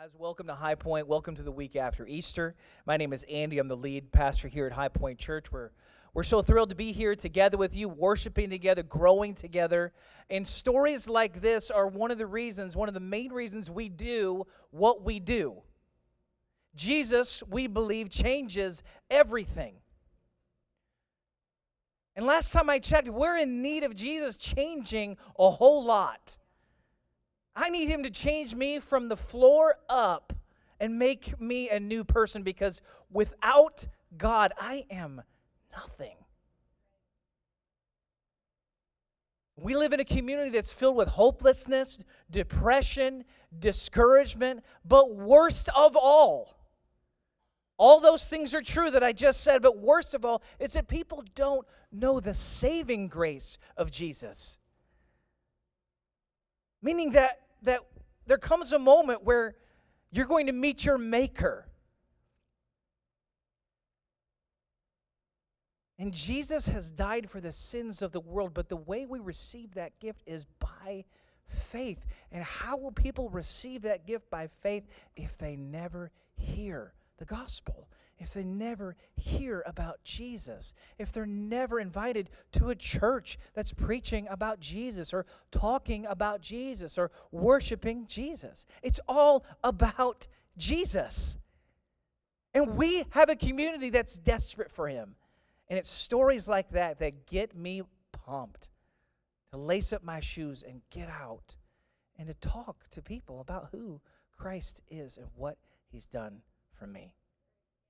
[0.00, 1.06] Guys, welcome to High Point.
[1.08, 2.54] Welcome to the week after Easter.
[2.86, 3.58] My name is Andy.
[3.58, 5.52] I'm the lead pastor here at High Point Church.
[5.52, 5.72] We're,
[6.14, 9.92] we're so thrilled to be here together with you, worshiping together, growing together.
[10.30, 13.90] And stories like this are one of the reasons, one of the main reasons we
[13.90, 15.56] do what we do.
[16.74, 19.74] Jesus, we believe, changes everything.
[22.16, 26.38] And last time I checked, we're in need of Jesus changing a whole lot.
[27.54, 30.32] I need him to change me from the floor up
[30.78, 33.86] and make me a new person because without
[34.16, 35.22] God, I am
[35.72, 36.16] nothing.
[39.56, 41.98] We live in a community that's filled with hopelessness,
[42.30, 43.24] depression,
[43.58, 46.56] discouragement, but worst of all,
[47.76, 50.88] all those things are true that I just said, but worst of all is that
[50.88, 54.58] people don't know the saving grace of Jesus.
[56.82, 57.80] Meaning that, that
[58.26, 59.54] there comes a moment where
[60.10, 61.66] you're going to meet your Maker.
[65.98, 69.74] And Jesus has died for the sins of the world, but the way we receive
[69.74, 71.04] that gift is by
[71.46, 72.06] faith.
[72.32, 74.84] And how will people receive that gift by faith
[75.14, 77.86] if they never hear the gospel?
[78.20, 84.28] If they never hear about Jesus, if they're never invited to a church that's preaching
[84.30, 88.66] about Jesus or talking about Jesus or worshiping Jesus.
[88.82, 91.36] It's all about Jesus.
[92.52, 95.16] And we have a community that's desperate for him.
[95.68, 98.68] And it's stories like that that get me pumped
[99.50, 101.56] to lace up my shoes and get out
[102.18, 104.00] and to talk to people about who
[104.36, 105.56] Christ is and what
[105.90, 106.42] he's done
[106.78, 107.14] for me.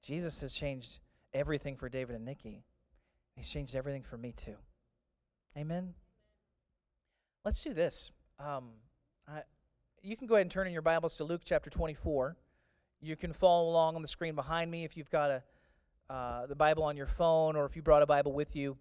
[0.03, 1.01] Jesus has changed
[1.35, 2.65] everything for David and Nikki.
[3.37, 4.57] He's changed everything for me too.
[5.57, 5.95] Amen.
[7.45, 8.13] Let's do this.
[8.39, 8.71] Um,
[9.29, 9.43] I,
[10.03, 12.37] you can go ahead and turn in your Bibles to Luke chapter 24.
[13.01, 15.43] You can follow along on the screen behind me if you've got a
[16.11, 18.77] uh, the Bible on your phone or if you brought a Bible with you.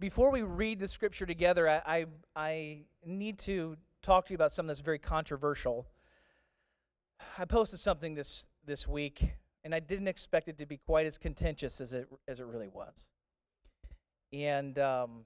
[0.00, 4.52] Before we read the scripture together, I, I, I need to talk to you about
[4.52, 5.86] something that's very controversial.
[7.36, 9.32] I posted something this this week,
[9.64, 12.68] and I didn't expect it to be quite as contentious as it as it really
[12.68, 13.08] was.
[14.32, 15.24] And um,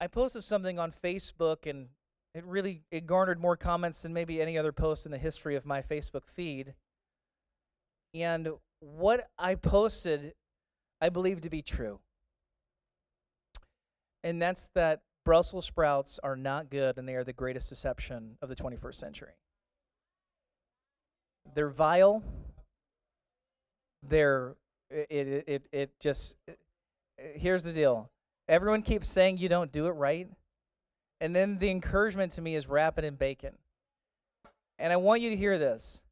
[0.00, 1.88] I posted something on Facebook, and
[2.34, 5.66] it really it garnered more comments than maybe any other post in the history of
[5.66, 6.74] my Facebook feed.
[8.14, 8.48] And
[8.80, 10.34] what I posted,
[11.00, 12.00] I believe to be true.
[14.22, 18.48] And that's that Brussels sprouts are not good and they are the greatest deception of
[18.48, 19.32] the 21st century.
[21.54, 22.22] They're vile.
[24.02, 24.54] They're
[24.90, 26.36] it it it, just
[27.16, 28.10] here's the deal.
[28.48, 30.28] Everyone keeps saying you don't do it right.
[31.20, 33.54] And then the encouragement to me is wrap it in bacon.
[34.78, 36.02] And I want you to hear this.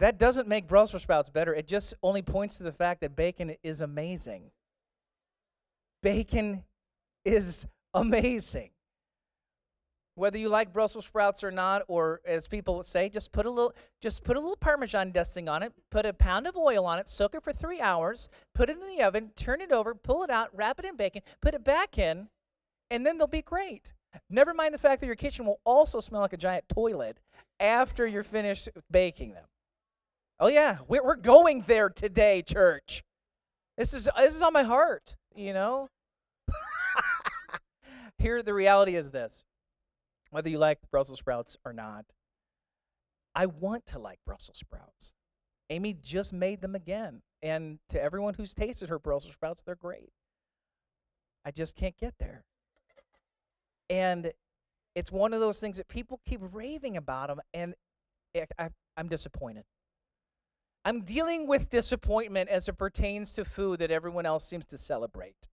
[0.00, 1.54] That doesn't make Brussels sprouts better.
[1.54, 4.50] It just only points to the fact that bacon is amazing.
[6.02, 6.64] Bacon
[7.24, 8.70] is amazing
[10.16, 13.50] whether you like Brussels sprouts or not, or as people would say, just put a
[13.50, 16.98] little, just put a little Parmesan dusting on it, put a pound of oil on
[16.98, 20.22] it, soak it for three hours, put it in the oven, turn it over, pull
[20.22, 22.28] it out, wrap it in bacon, put it back in,
[22.90, 23.92] and then they'll be great.
[24.30, 27.18] Never mind the fact that your kitchen will also smell like a giant toilet
[27.58, 29.44] after you're finished baking them.
[30.38, 33.02] Oh yeah, we're, we're going there today, church.
[33.76, 35.88] This is this is on my heart, you know.
[38.18, 39.42] Here, the reality is this
[40.34, 42.06] whether you like Brussels sprouts or not.
[43.36, 45.12] I want to like Brussels sprouts.
[45.70, 47.22] Amy just made them again.
[47.40, 50.10] And to everyone who's tasted her Brussels sprouts, they're great.
[51.44, 52.42] I just can't get there.
[53.88, 54.32] And
[54.96, 57.74] it's one of those things that people keep raving about them, and
[58.58, 59.62] I, am disappointed.
[60.84, 65.48] I'm dealing with disappointment as it pertains to food that everyone else seems to celebrate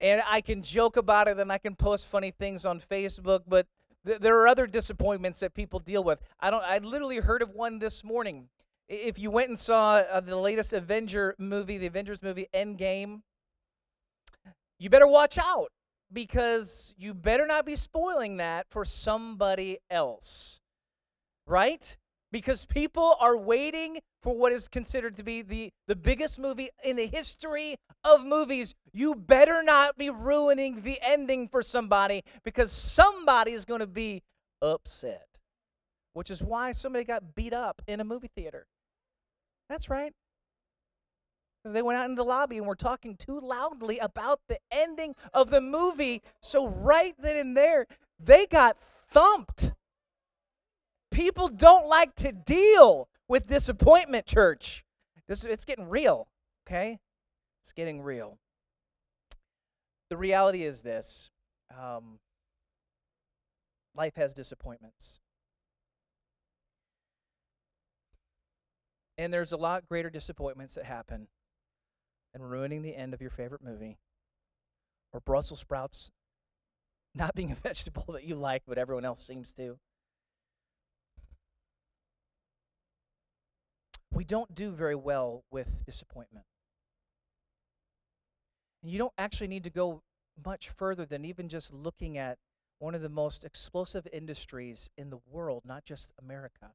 [0.00, 3.66] and I can joke about it and I can post funny things on Facebook, but
[4.06, 6.20] th- there are other disappointments that people deal with.
[6.40, 6.64] I don't.
[6.64, 8.48] I literally heard of one this morning.
[8.88, 13.20] If you went and saw uh, the latest Avenger movie, the Avengers movie Endgame,
[14.78, 15.70] you better watch out
[16.12, 20.60] because you better not be spoiling that for somebody else,
[21.46, 21.96] right?
[22.32, 26.96] Because people are waiting for what is considered to be the, the biggest movie in
[26.96, 28.74] the history of movies.
[28.92, 34.22] You better not be ruining the ending for somebody because somebody is going to be
[34.62, 35.38] upset,
[36.12, 38.66] which is why somebody got beat up in a movie theater.
[39.68, 40.12] That's right.
[41.62, 45.14] Because they went out in the lobby and were talking too loudly about the ending
[45.34, 46.22] of the movie.
[46.40, 47.86] So, right then and there,
[48.18, 48.78] they got
[49.10, 49.72] thumped.
[51.20, 54.86] People don't like to deal with disappointment, church.
[55.28, 56.28] This, it's getting real,
[56.66, 56.98] okay?
[57.62, 58.38] It's getting real.
[60.08, 61.28] The reality is this
[61.78, 62.20] um,
[63.94, 65.20] life has disappointments.
[69.18, 71.28] And there's a lot greater disappointments that happen
[72.32, 73.98] than ruining the end of your favorite movie
[75.12, 76.10] or Brussels sprouts
[77.14, 79.78] not being a vegetable that you like, but everyone else seems to.
[84.12, 86.46] We don't do very well with disappointment.
[88.82, 90.02] And you don't actually need to go
[90.44, 92.38] much further than even just looking at
[92.78, 96.72] one of the most explosive industries in the world, not just America.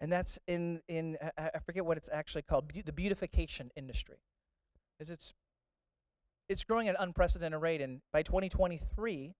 [0.00, 4.18] And that's in, in I forget what it's actually called, the beautification industry.
[5.00, 5.32] Is it's
[6.48, 9.34] it's growing at an unprecedented rate, and by 2023,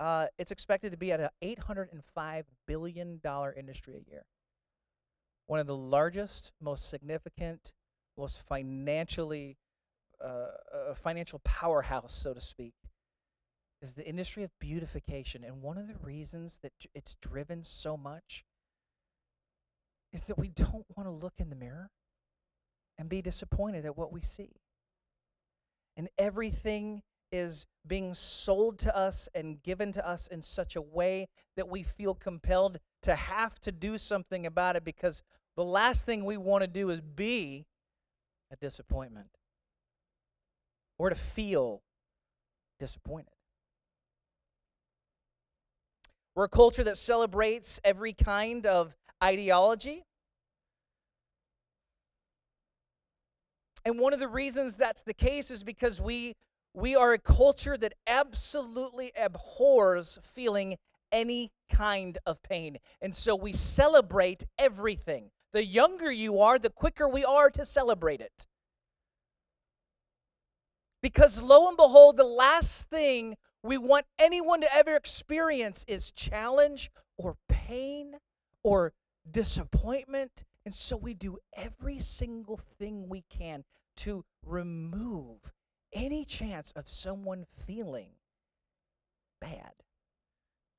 [0.00, 4.24] uh, it's expected to be at an 805 billion dollar industry a year.
[5.46, 7.72] One of the largest, most significant,
[8.16, 9.58] most financially
[10.24, 10.46] uh,
[10.90, 12.74] a financial powerhouse, so to speak,
[13.82, 15.44] is the industry of beautification.
[15.44, 18.44] And one of the reasons that it's driven so much
[20.12, 21.90] is that we don't want to look in the mirror
[22.98, 24.52] and be disappointed at what we see.
[25.96, 31.28] And everything is being sold to us and given to us in such a way
[31.56, 35.22] that we feel compelled to have to do something about it because
[35.56, 37.66] the last thing we want to do is be
[38.50, 39.28] a disappointment
[40.98, 41.82] or to feel
[42.78, 43.34] disappointed.
[46.34, 50.04] We're a culture that celebrates every kind of ideology.
[53.84, 56.34] And one of the reasons that's the case is because we
[56.76, 60.76] we are a culture that absolutely abhors feeling
[61.14, 62.78] any kind of pain.
[63.00, 65.30] And so we celebrate everything.
[65.52, 68.48] The younger you are, the quicker we are to celebrate it.
[71.00, 76.90] Because lo and behold, the last thing we want anyone to ever experience is challenge
[77.16, 78.16] or pain
[78.64, 78.92] or
[79.30, 80.44] disappointment.
[80.66, 83.64] And so we do every single thing we can
[83.98, 85.52] to remove
[85.92, 88.10] any chance of someone feeling
[89.40, 89.83] bad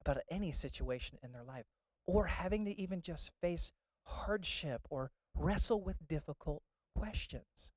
[0.05, 1.65] about any situation in their life
[2.07, 3.71] or having to even just face
[4.03, 6.61] hardship or wrestle with difficult
[6.95, 7.71] questions.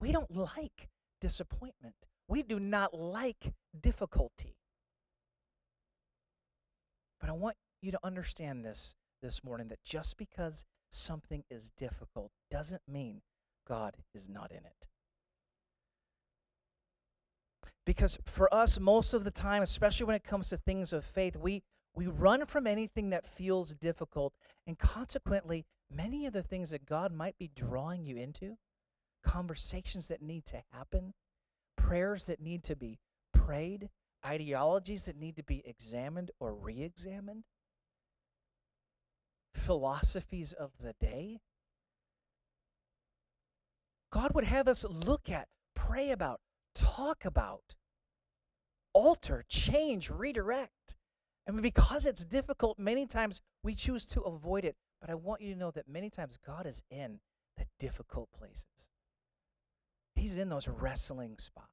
[0.00, 0.88] We don't like
[1.20, 1.94] disappointment.
[2.28, 4.56] We do not like difficulty.
[7.20, 12.30] But I want you to understand this this morning that just because something is difficult
[12.50, 13.22] doesn't mean
[13.66, 14.88] God is not in it.
[17.86, 21.36] Because for us, most of the time, especially when it comes to things of faith,
[21.36, 21.62] we,
[21.94, 24.32] we run from anything that feels difficult.
[24.66, 28.56] And consequently, many of the things that God might be drawing you into,
[29.22, 31.12] conversations that need to happen,
[31.76, 32.98] prayers that need to be
[33.32, 33.90] prayed,
[34.24, 37.44] ideologies that need to be examined or re examined,
[39.52, 41.40] philosophies of the day.
[44.10, 46.40] God would have us look at, pray about,
[46.74, 47.74] talk about,
[48.92, 50.96] alter, change, redirect.
[51.46, 54.76] And because it's difficult, many times we choose to avoid it.
[55.00, 57.20] But I want you to know that many times God is in
[57.58, 58.88] the difficult places.
[60.14, 61.68] He's in those wrestling spots.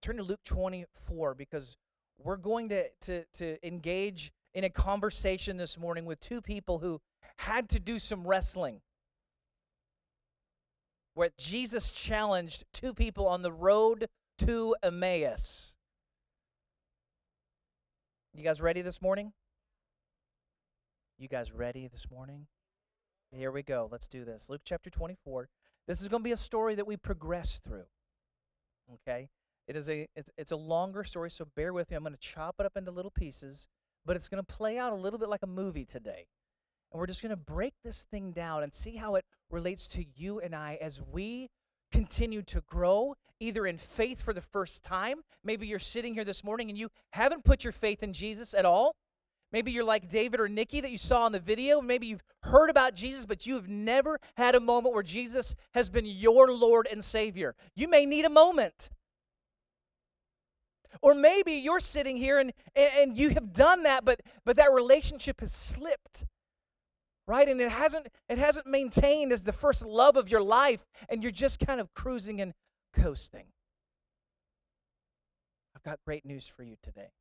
[0.00, 1.76] Turn to Luke 24 because
[2.18, 7.00] we're going to, to, to engage in a conversation this morning with two people who
[7.36, 8.80] had to do some wrestling
[11.18, 14.08] where Jesus challenged two people on the road
[14.38, 15.74] to Emmaus.
[18.32, 19.32] You guys ready this morning?
[21.18, 22.46] You guys ready this morning?
[23.32, 23.88] Here we go.
[23.90, 24.48] Let's do this.
[24.48, 25.48] Luke chapter 24.
[25.88, 27.86] This is going to be a story that we progress through.
[28.94, 29.28] Okay?
[29.66, 31.96] It is a it's, it's a longer story, so bear with me.
[31.96, 33.66] I'm going to chop it up into little pieces,
[34.06, 36.28] but it's going to play out a little bit like a movie today.
[36.92, 40.04] And we're just going to break this thing down and see how it relates to
[40.14, 41.50] you and I as we
[41.92, 45.20] continue to grow, either in faith for the first time.
[45.44, 48.64] Maybe you're sitting here this morning and you haven't put your faith in Jesus at
[48.64, 48.96] all.
[49.50, 51.80] Maybe you're like David or Nikki that you saw in the video.
[51.80, 55.88] Maybe you've heard about Jesus, but you have never had a moment where Jesus has
[55.88, 57.54] been your Lord and Savior.
[57.74, 58.90] You may need a moment.
[61.00, 65.40] Or maybe you're sitting here and, and you have done that, but, but that relationship
[65.40, 66.26] has slipped
[67.28, 71.22] right and it hasn't it hasn't maintained as the first love of your life and
[71.22, 72.54] you're just kind of cruising and
[72.92, 73.46] coasting
[75.78, 77.12] I've got great news for you today.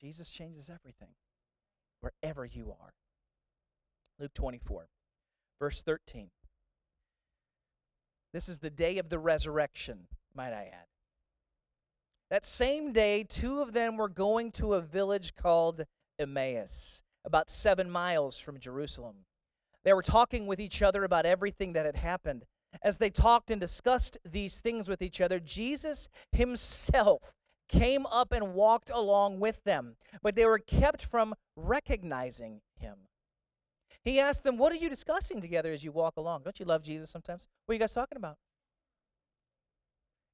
[0.00, 1.14] Jesus changes everything,
[2.00, 2.92] wherever you are.
[4.20, 4.86] Luke 24,
[5.58, 6.30] verse 13.
[8.32, 10.86] This is the day of the resurrection, might I add.
[12.30, 15.86] That same day, two of them were going to a village called
[16.20, 19.24] Emmaus, about seven miles from Jerusalem.
[19.84, 22.44] They were talking with each other about everything that had happened.
[22.82, 27.32] As they talked and discussed these things with each other, Jesus himself
[27.68, 32.96] came up and walked along with them, but they were kept from recognizing him.
[34.02, 36.42] He asked them, What are you discussing together as you walk along?
[36.44, 37.46] Don't you love Jesus sometimes?
[37.66, 38.36] What are you guys talking about?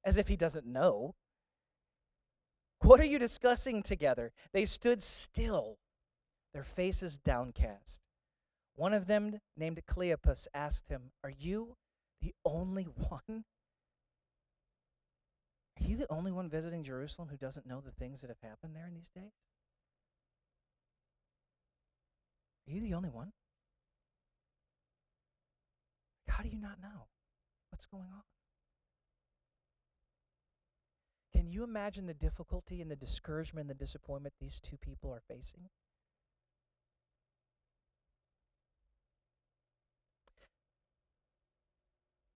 [0.03, 1.15] As if he doesn't know.
[2.81, 4.31] What are you discussing together?
[4.53, 5.77] They stood still,
[6.57, 8.01] their faces downcast.
[8.77, 11.75] One of them, named Cleopas, asked him, Are you
[12.19, 13.43] the only one?
[15.79, 18.75] Are you the only one visiting Jerusalem who doesn't know the things that have happened
[18.75, 19.33] there in these days?
[22.67, 23.33] Are you the only one?
[26.27, 27.05] How do you not know
[27.69, 28.23] what's going on?
[31.35, 35.21] Can you imagine the difficulty and the discouragement and the disappointment these two people are
[35.27, 35.69] facing?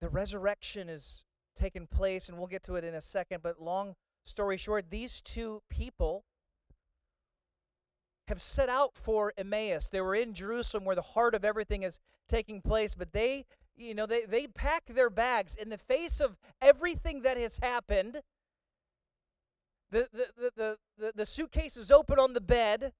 [0.02, 1.22] The resurrection is
[1.54, 3.94] taking place, and we'll get to it in a second, but long
[4.24, 6.24] story short, these two people
[8.26, 9.88] have set out for Emmaus.
[9.88, 13.44] They were in Jerusalem where the heart of everything is taking place, but they,
[13.76, 18.22] you know, they, they pack their bags in the face of everything that has happened.
[19.92, 22.92] The, the, the, the, the, suitcase is open on the bed.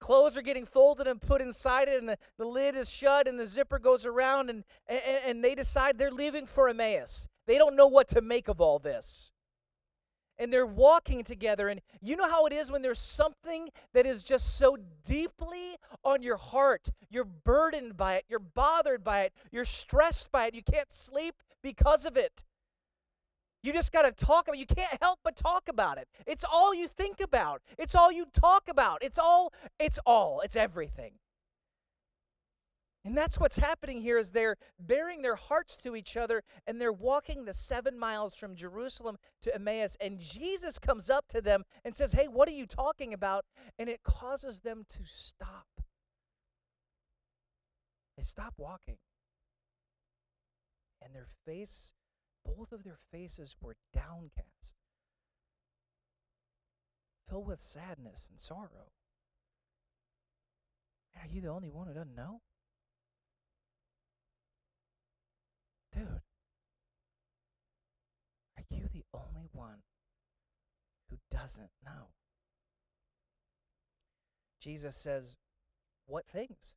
[0.00, 3.38] Clothes are getting folded and put inside it, and the, the lid is shut, and
[3.38, 7.28] the zipper goes around, and, and, and they decide they're leaving for Emmaus.
[7.46, 9.30] They don't know what to make of all this.
[10.38, 14.22] And they're walking together, and you know how it is when there's something that is
[14.22, 16.88] just so deeply on your heart.
[17.10, 21.34] You're burdened by it, you're bothered by it, you're stressed by it, you can't sleep
[21.62, 22.42] because of it.
[23.62, 24.60] You just got to talk about it.
[24.60, 26.08] You can't help but talk about it.
[26.26, 27.60] It's all you think about.
[27.78, 29.02] It's all you talk about.
[29.02, 30.40] It's all it's all.
[30.40, 31.12] It's everything.
[33.04, 36.92] And that's what's happening here is they're bearing their hearts to each other and they're
[36.92, 41.94] walking the 7 miles from Jerusalem to Emmaus and Jesus comes up to them and
[41.94, 43.44] says, "Hey, what are you talking about?"
[43.78, 45.66] And it causes them to stop.
[48.16, 48.98] They stop walking.
[51.02, 51.94] And their face
[52.44, 54.76] both of their faces were downcast,
[57.28, 58.92] filled with sadness and sorrow.
[61.16, 62.40] Are you the only one who doesn't know?
[65.92, 66.20] Dude,
[68.56, 69.82] are you the only one
[71.08, 72.08] who doesn't know?
[74.60, 75.36] Jesus says,
[76.06, 76.76] What things?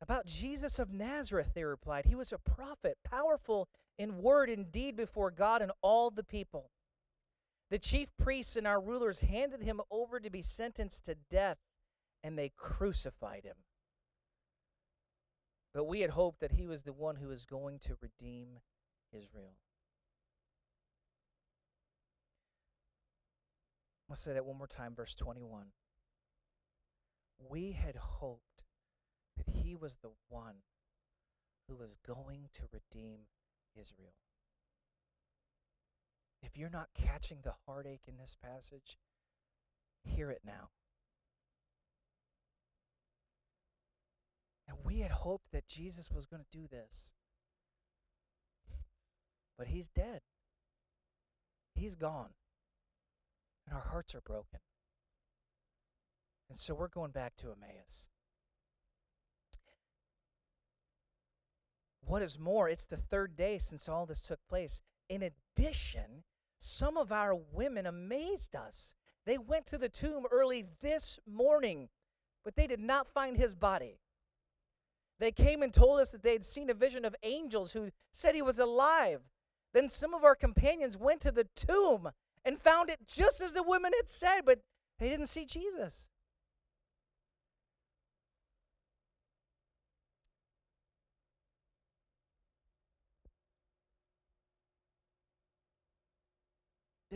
[0.00, 2.04] About Jesus of Nazareth, they replied.
[2.06, 6.70] He was a prophet, powerful in word and deed before God and all the people.
[7.70, 11.58] The chief priests and our rulers handed him over to be sentenced to death,
[12.22, 13.56] and they crucified him.
[15.72, 18.60] But we had hoped that he was the one who was going to redeem
[19.12, 19.56] Israel.
[24.08, 25.66] I'll say that one more time, verse 21.
[27.50, 28.45] We had hoped
[29.62, 30.62] he was the one
[31.68, 33.20] who was going to redeem
[33.78, 34.14] Israel.
[36.42, 38.98] If you're not catching the heartache in this passage,
[40.04, 40.70] hear it now.
[44.68, 47.14] And we had hoped that Jesus was going to do this.
[49.58, 50.20] But he's dead.
[51.74, 52.30] He's gone.
[53.66, 54.60] And our hearts are broken.
[56.48, 58.08] And so we're going back to Emmaus.
[62.06, 64.80] What is more, it's the third day since all this took place.
[65.08, 66.22] In addition,
[66.58, 68.94] some of our women amazed us.
[69.24, 71.88] They went to the tomb early this morning,
[72.44, 73.98] but they did not find his body.
[75.18, 78.34] They came and told us that they had seen a vision of angels who said
[78.34, 79.22] he was alive.
[79.72, 82.10] Then some of our companions went to the tomb
[82.44, 84.60] and found it just as the women had said, but
[84.98, 86.08] they didn't see Jesus.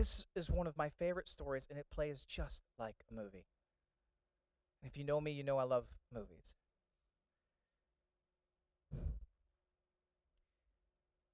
[0.01, 3.45] This is one of my favorite stories, and it plays just like a movie.
[4.83, 6.55] If you know me, you know I love movies.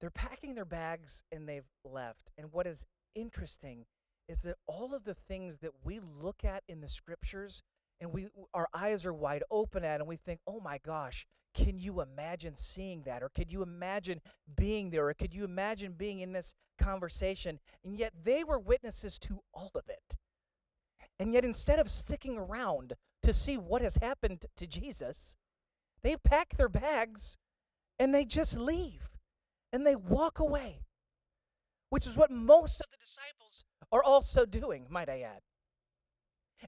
[0.01, 2.33] they're packing their bags and they've left.
[2.37, 3.85] And what is interesting
[4.27, 7.63] is that all of the things that we look at in the scriptures
[7.99, 11.79] and we our eyes are wide open at and we think, "Oh my gosh, can
[11.79, 13.23] you imagine seeing that?
[13.23, 14.21] Or could you imagine
[14.55, 15.07] being there?
[15.07, 19.71] Or could you imagine being in this conversation?" And yet they were witnesses to all
[19.75, 20.17] of it.
[21.19, 25.35] And yet instead of sticking around to see what has happened to Jesus,
[26.03, 27.37] they pack their bags
[27.97, 29.09] and they just leave
[29.71, 30.85] and they walk away,
[31.89, 35.41] which is what most of the disciples are also doing, might I add.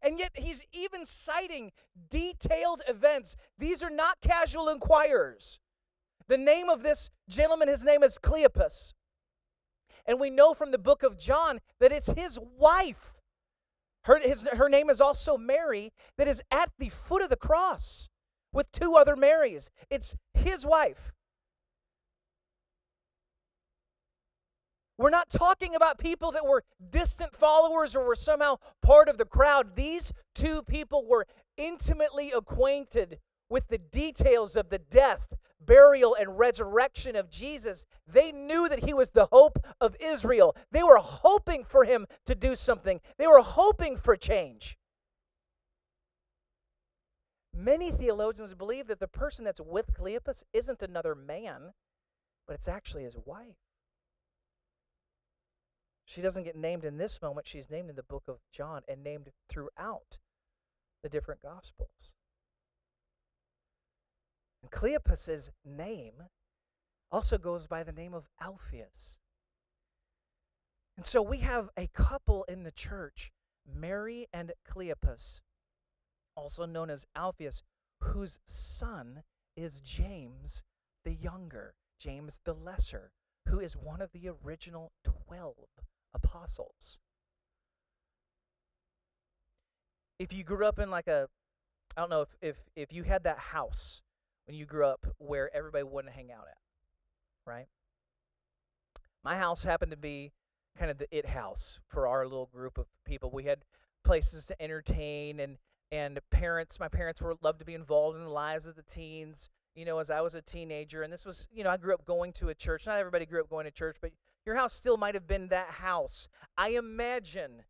[0.01, 1.71] And yet he's even citing
[2.09, 3.35] detailed events.
[3.57, 5.59] These are not casual inquirers.
[6.27, 8.93] The name of this gentleman, his name is Cleopas.
[10.05, 13.13] And we know from the book of John that it's his wife.
[14.03, 18.09] Her, his, her name is also Mary, that is at the foot of the cross
[18.53, 19.69] with two other Marys.
[19.89, 21.11] It's his wife.
[24.99, 29.23] We're not talking about people that were distant followers or were somehow part of the
[29.23, 29.77] crowd.
[29.77, 31.25] These two people were
[31.55, 33.17] intimately acquainted
[33.49, 37.85] with the details of the death, burial, and resurrection of Jesus.
[38.11, 40.53] They knew that he was the hope of Israel.
[40.69, 44.77] They were hoping for him to do something, they were hoping for change.
[47.55, 51.71] Many theologians believe that the person that's with Cleopas isn't another man,
[52.45, 53.68] but it's actually his wife.
[56.09, 59.03] She doesn't get named in this moment, she's named in the book of John and
[59.03, 60.17] named throughout
[61.03, 62.15] the different Gospels.
[64.63, 66.23] And Cleopas's name
[67.11, 69.19] also goes by the name of Alphaeus.
[70.97, 73.31] And so we have a couple in the church,
[73.71, 75.41] Mary and Cleopas,
[76.35, 77.61] also known as Alphaeus,
[78.01, 79.21] whose son
[79.55, 80.63] is James
[81.05, 83.11] the younger, James the lesser,
[83.47, 85.53] who is one of the original 12
[86.13, 86.99] apostles.
[90.17, 91.27] If you grew up in like a,
[91.95, 94.01] I don't know if, if, if you had that house
[94.47, 96.57] when you grew up where everybody wouldn't hang out at,
[97.45, 97.67] right?
[99.23, 100.31] My house happened to be
[100.77, 103.31] kind of the it house for our little group of people.
[103.31, 103.59] We had
[104.03, 105.57] places to entertain and
[105.91, 109.49] and parents my parents were loved to be involved in the lives of the teens
[109.75, 112.05] you know as i was a teenager and this was you know i grew up
[112.05, 114.11] going to a church not everybody grew up going to church but
[114.49, 116.27] your house still might have been that house.
[116.57, 117.61] I imagine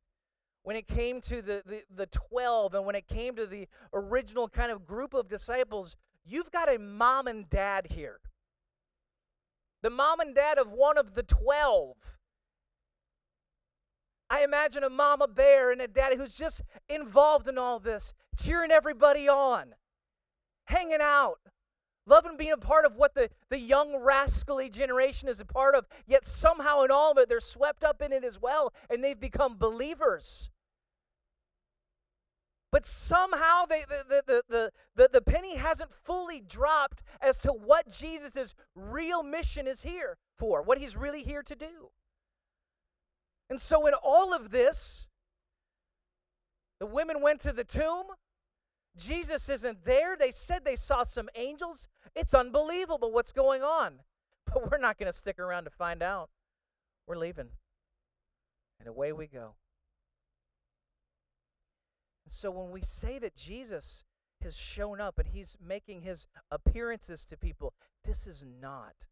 [0.63, 4.47] when it came to the, the, the 12 and when it came to the original
[4.47, 8.21] kind of group of disciples, you've got a mom and dad here.
[9.83, 11.97] The mom and dad of one of the 12.
[14.29, 18.71] I imagine a mama bear and a daddy who's just involved in all this, cheering
[18.71, 19.73] everybody on,
[20.63, 21.39] hanging out,
[22.09, 25.85] loving being a part of what the, the young rascally generation is a part of,
[26.07, 29.19] yet somehow in all of it, they're swept up in it as well, and they've
[29.19, 30.49] become believers.
[32.71, 37.89] But somehow they, the, the, the, the, the penny hasn't fully dropped as to what
[37.89, 41.89] Jesus' real mission is here for, what he's really here to do.
[43.49, 45.07] And so, in all of this,
[46.79, 48.03] the women went to the tomb.
[48.97, 50.15] Jesus isn't there.
[50.17, 51.87] They said they saw some angels.
[52.15, 53.99] It's unbelievable what's going on.
[54.51, 56.31] But we're not going to stick around to find out.
[57.05, 57.49] We're leaving.
[58.79, 59.53] And away we go.
[62.29, 64.03] So when we say that Jesus
[64.41, 67.73] has shown up and he's making his appearances to people,
[68.03, 69.05] this is not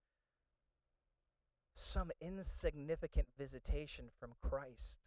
[1.76, 5.00] some insignificant visitation from Christ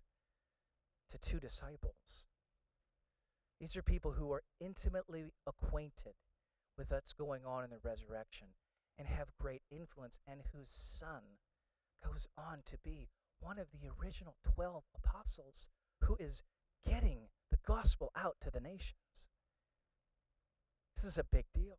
[1.10, 2.26] to two disciples.
[3.60, 6.14] These are people who are intimately acquainted
[6.78, 8.48] with what's going on in the resurrection
[8.98, 11.22] and have great influence, and whose son
[12.04, 13.08] goes on to be
[13.40, 15.68] one of the original 12 apostles
[16.02, 16.42] who is
[16.86, 19.28] getting the gospel out to the nations.
[20.94, 21.78] This is a big deal.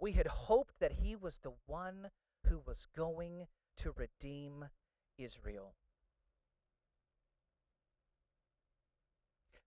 [0.00, 2.10] We had hoped that he was the one
[2.46, 3.46] who was going
[3.78, 4.66] to redeem
[5.18, 5.74] Israel.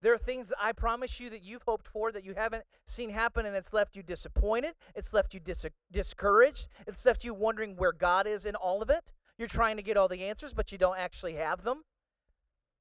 [0.02, 3.10] There are things that I promise you that you've hoped for that you haven't seen
[3.10, 4.76] happen, and it's left you disappointed.
[4.96, 6.68] It's left you dis- discouraged.
[6.86, 9.14] It's left you wondering where God is in all of it.
[9.38, 11.84] You're trying to get all the answers, but you don't actually have them.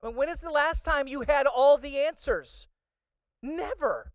[0.00, 2.68] When is the last time you had all the answers?
[3.42, 4.12] Never.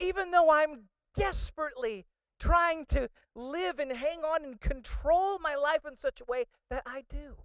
[0.00, 2.06] Even though I'm desperately
[2.40, 6.82] trying to live and hang on and control my life in such a way that
[6.84, 7.36] I do.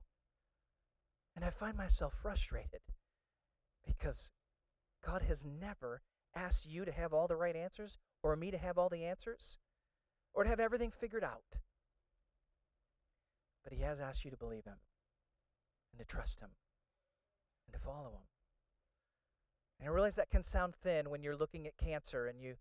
[1.38, 2.82] And I find myself frustrated
[3.86, 4.32] because
[5.06, 6.02] God has never
[6.36, 9.60] asked you to have all the right answers or me to have all the answers.
[10.34, 11.62] or to have everything figured out.
[13.64, 14.80] But He has asked you to believe Him
[15.92, 16.50] and to trust Him
[17.68, 18.28] and to follow Him.
[19.80, 22.56] And I realize that can sound thin when you're looking at cancer and you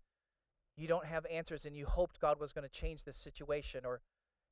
[0.75, 4.01] you don't have answers and you hoped God was going to change this situation or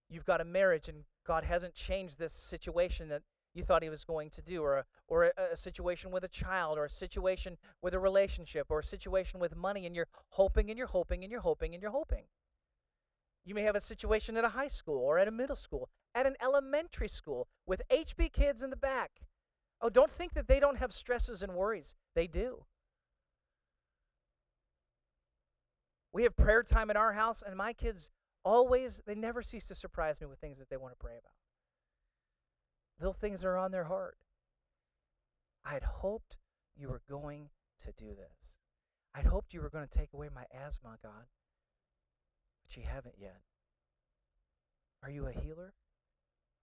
[0.09, 3.21] you've got a marriage and God hasn't changed this situation that
[3.55, 6.27] you thought he was going to do or a, or a, a situation with a
[6.27, 10.69] child or a situation with a relationship or a situation with money and you're hoping
[10.69, 12.25] and you're hoping and you're hoping and you're hoping.
[13.43, 16.27] You may have a situation at a high school or at a middle school, at
[16.27, 19.21] an elementary school with HB kids in the back
[19.81, 21.95] Oh, don't think that they don't have stresses and worries.
[22.15, 22.65] They do.
[26.13, 28.09] We have prayer time in our house, and my kids
[28.43, 31.33] always, they never cease to surprise me with things that they want to pray about.
[32.99, 34.17] Little things are on their heart.
[35.65, 36.37] I had hoped
[36.77, 37.49] you were going
[37.83, 38.51] to do this.
[39.13, 41.25] I'd hoped you were going to take away my asthma, God,
[42.63, 43.41] but you haven't yet.
[45.03, 45.73] Are you a healer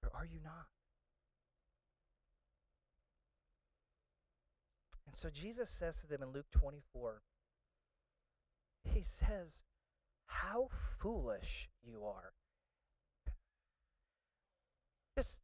[0.03, 0.67] or are you not?
[5.07, 7.21] And so Jesus says to them in Luke 24,
[8.85, 9.63] He says,
[10.27, 10.69] How
[10.99, 12.33] foolish you are.
[15.17, 15.39] Just,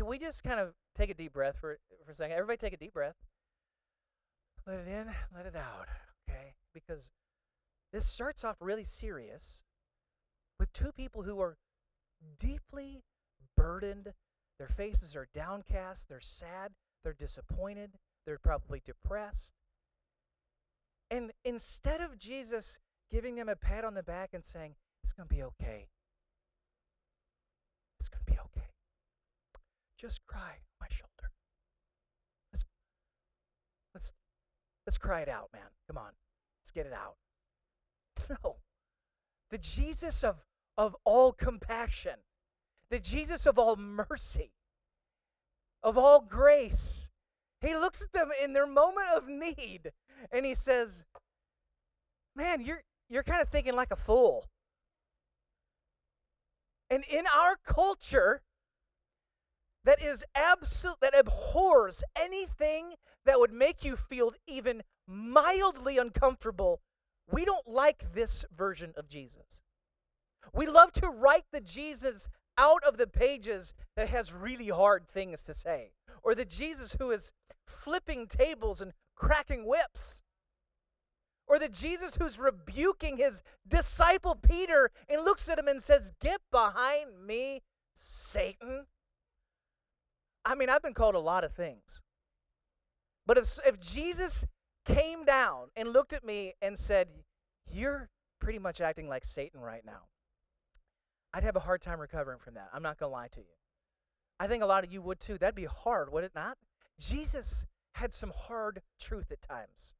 [0.00, 2.32] can we just kind of take a deep breath for, for a second?
[2.32, 3.16] Everybody take a deep breath.
[4.66, 5.88] Let it in, let it out,
[6.26, 6.54] okay?
[6.72, 7.12] Because
[7.92, 9.62] this starts off really serious
[10.58, 11.58] with two people who are
[12.38, 13.02] deeply
[13.58, 14.14] burdened.
[14.58, 16.72] Their faces are downcast, they're sad,
[17.04, 17.90] they're disappointed.
[18.24, 19.52] They're probably depressed.
[21.10, 22.78] And instead of Jesus
[23.10, 25.88] giving them a pat on the back and saying, It's going to be okay,
[27.98, 28.70] it's going to be okay,
[30.00, 31.32] just cry on my shoulder.
[32.52, 32.64] Let's,
[33.94, 34.12] let's,
[34.86, 35.62] let's cry it out, man.
[35.88, 36.12] Come on,
[36.62, 37.16] let's get it out.
[38.44, 38.56] No.
[39.50, 40.36] The Jesus of,
[40.78, 42.14] of all compassion,
[42.88, 44.52] the Jesus of all mercy,
[45.82, 47.10] of all grace,
[47.60, 49.90] he looks at them in their moment of need
[50.30, 51.02] and he says,
[52.36, 54.46] Man, you're, you're kind of thinking like a fool.
[56.88, 58.42] And in our culture
[59.84, 66.80] that is absolute, that abhors anything that would make you feel even mildly uncomfortable,
[67.30, 69.62] we don't like this version of Jesus.
[70.52, 75.42] We love to write the Jesus out of the pages that has really hard things
[75.44, 77.32] to say, or the Jesus who is
[77.66, 80.22] flipping tables and cracking whips.
[81.46, 86.40] Or the Jesus who's rebuking his disciple Peter and looks at him and says, Get
[86.52, 87.62] behind me,
[87.96, 88.86] Satan.
[90.50, 92.00] I mean, I've been called a lot of things.
[93.24, 94.44] But if, if Jesus
[94.84, 97.06] came down and looked at me and said,
[97.70, 98.08] You're
[98.40, 100.08] pretty much acting like Satan right now,
[101.32, 102.68] I'd have a hard time recovering from that.
[102.74, 103.54] I'm not going to lie to you.
[104.40, 105.38] I think a lot of you would too.
[105.38, 106.58] That'd be hard, would it not?
[106.98, 109.94] Jesus had some hard truth at times.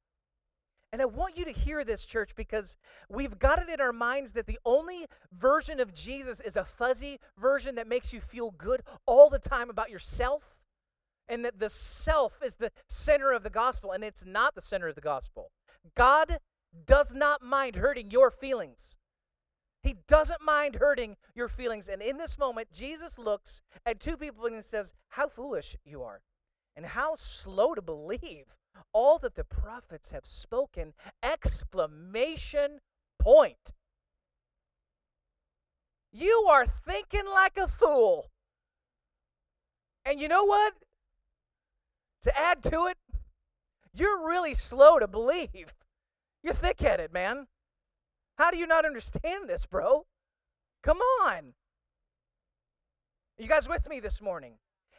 [0.92, 2.76] And I want you to hear this, church, because
[3.09, 5.07] we've got it in our minds that the only
[5.38, 9.70] version of Jesus is a fuzzy version that makes you feel good all the time
[9.70, 10.42] about yourself,
[11.29, 14.88] and that the self is the center of the gospel, and it's not the center
[14.88, 15.53] of the gospel.
[15.94, 16.38] God
[16.87, 18.96] does not mind hurting your feelings.
[19.83, 21.88] He doesn't mind hurting your feelings.
[21.88, 26.20] And in this moment, Jesus looks at two people and says, How foolish you are
[26.76, 28.46] and how slow to believe
[28.92, 32.80] all that the prophets have spoken exclamation
[33.18, 33.72] point.
[36.12, 38.30] You are thinking like a fool.
[40.04, 40.74] And you know what?
[42.22, 42.96] To add to it
[43.94, 45.74] you're really slow to believe.
[46.42, 47.46] You're thick-headed man.
[48.38, 50.06] How do you not understand this bro?
[50.83, 51.54] Come on.
[53.37, 54.54] You guys with me this morning?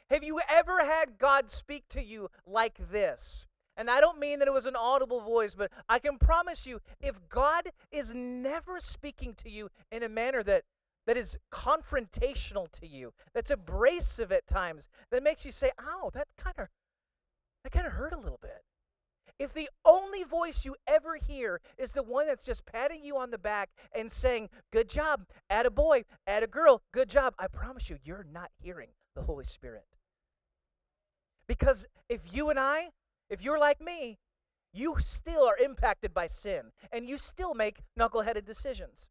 [0.10, 3.48] Have you ever had God speak to you like this?
[3.82, 6.82] And I don't mean that it was an audible voice, but I can promise you,
[7.00, 10.66] if God is never speaking to you in a manner that
[11.08, 16.28] that is confrontational to you, that's abrasive at times, that makes you say, "Ow, that
[16.38, 16.68] kind of
[17.64, 18.64] that kind of hurt a little bit."
[19.40, 23.32] If the only voice you ever hear is the one that's just patting you on
[23.32, 27.48] the back and saying, "Good job, add a boy, add a girl, good job," I
[27.48, 29.88] promise you, you're not hearing the Holy Spirit.
[31.48, 32.92] Because if you and I,
[33.32, 34.20] if you're like me,
[34.74, 39.10] you still are impacted by sin and you still make knuckleheaded decisions.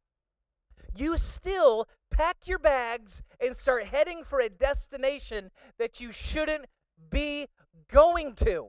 [0.95, 6.67] You still pack your bags and start heading for a destination that you shouldn't
[7.11, 7.49] be
[7.91, 8.69] going to.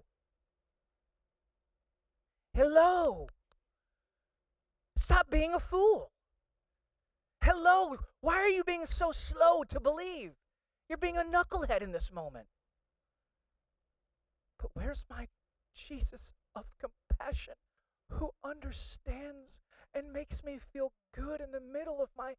[2.54, 3.28] Hello.
[4.96, 6.12] Stop being a fool.
[7.44, 10.32] Hello, why are you being so slow to believe?
[10.88, 12.48] You're being a knucklehead in this moment.
[14.60, 15.28] But where's my
[15.76, 17.56] Jesus of compassion
[18.10, 19.60] who understands
[19.94, 22.36] and makes me feel good in the middle of my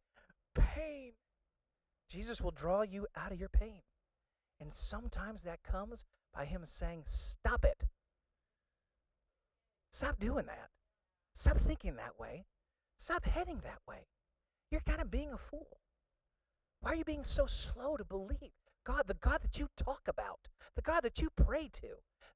[0.55, 1.13] pain?
[2.09, 3.81] Jesus will draw you out of your pain.
[4.61, 7.85] And sometimes that comes by Him saying, Stop it.
[9.93, 10.71] Stop doing that.
[11.35, 12.45] Stop thinking that way.
[12.99, 14.07] Stop heading that way.
[14.71, 15.79] You're kind of being a fool.
[16.81, 18.53] Why are you being so slow to believe?
[18.85, 21.89] God, the God that you talk about, the God that you pray to,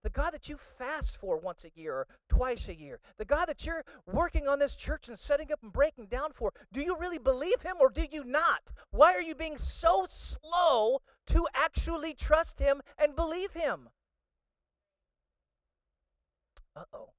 [0.02, 3.46] the God that you fast for once a year or twice a year, the God
[3.46, 6.96] that you're working on this church and setting up and breaking down for, do you
[6.96, 8.72] really believe him or do you not?
[8.90, 13.88] Why are you being so slow to actually trust him and believe him?
[16.76, 17.15] Uh oh.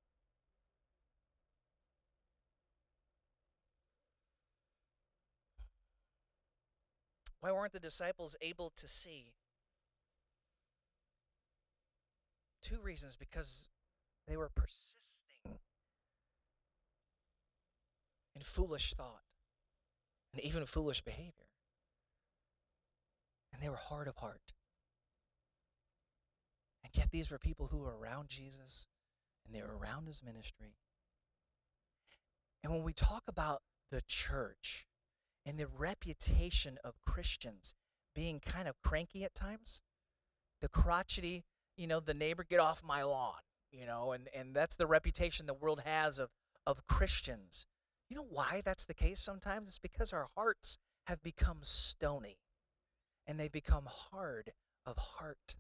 [7.40, 9.34] Why weren't the disciples able to see?
[12.62, 13.70] Two reasons because
[14.28, 15.28] they were persisting
[18.36, 19.24] in foolish thought
[20.34, 21.32] and even foolish behavior.
[23.54, 24.54] And they were hard of heart.
[26.84, 28.88] And yet, these were people who were around Jesus
[29.46, 30.76] and they were around his ministry.
[32.64, 34.86] And when we talk about the church,
[35.48, 37.74] and the reputation of Christians
[38.14, 39.82] being kind of cranky at times.
[40.60, 41.46] The crotchety,
[41.78, 43.40] you know, the neighbor, get off my lawn,
[43.72, 46.30] you know, and, and that's the reputation the world has of,
[46.66, 47.66] of Christians.
[48.10, 49.70] You know why that's the case sometimes?
[49.70, 52.40] It's because our hearts have become stony
[53.26, 54.52] and they become hard
[54.86, 55.56] of heart.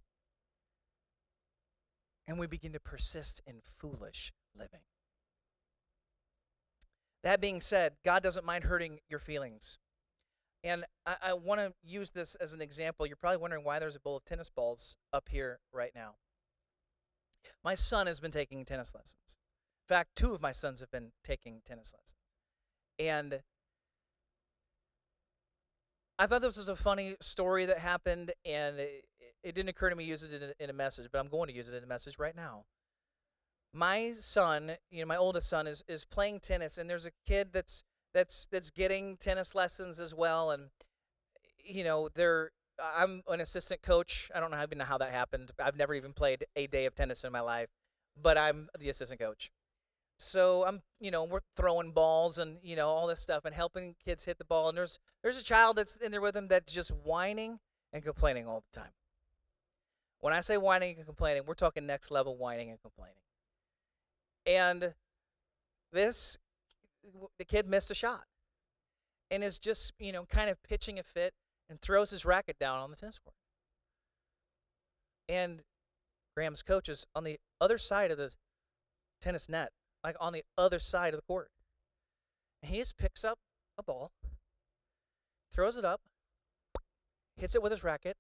[2.28, 4.82] And we begin to persist in foolish living.
[7.28, 9.80] That being said, God doesn't mind hurting your feelings.
[10.63, 13.06] And I, I want to use this as an example.
[13.06, 16.16] You're probably wondering why there's a bowl of tennis balls up here right now.
[17.66, 19.36] My son has been taking tennis lessons.
[19.90, 22.16] In fact, two of my sons have been taking tennis lessons.
[22.98, 23.42] And
[26.18, 29.04] I thought this was a funny story that happened, and it,
[29.44, 31.28] it didn't occur to me to use it in a, in a message, but I'm
[31.28, 32.63] going to use it in a message right now
[33.78, 37.50] my son, you know, my oldest son is is playing tennis, and there's a kid
[37.54, 40.70] that's that's that's getting tennis lessons as well, and
[41.63, 44.32] you know, they're I'm an assistant coach.
[44.34, 45.52] I don't know even know how that happened.
[45.60, 47.70] I've never even played a day of tennis in my life,
[48.22, 49.52] but I'm the assistant coach.
[50.20, 53.96] So I'm, you know, we're throwing balls and you know all this stuff and helping
[54.04, 54.70] kids hit the ball.
[54.70, 57.60] And there's there's a child that's in there with them that's just whining
[57.94, 58.92] and complaining all the time.
[60.20, 63.22] When I say whining and complaining, we're talking next level whining and complaining.
[64.47, 64.93] And
[65.91, 66.38] this,
[67.38, 68.23] the kid missed a shot
[69.29, 71.33] and is just, you know, kind of pitching a fit
[71.69, 73.36] and throws his racket down on the tennis court.
[75.27, 75.63] And
[76.33, 78.31] Graham's coach is on the other side of the
[79.21, 81.49] tennis net, like on the other side of the court.
[82.63, 83.39] And he just picks up
[83.77, 84.12] a ball,
[85.53, 85.99] throws it up,
[87.36, 88.15] hits it with his racket,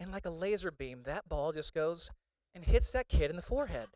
[0.00, 2.10] and like a laser beam, that ball just goes
[2.52, 3.88] and hits that kid in the forehead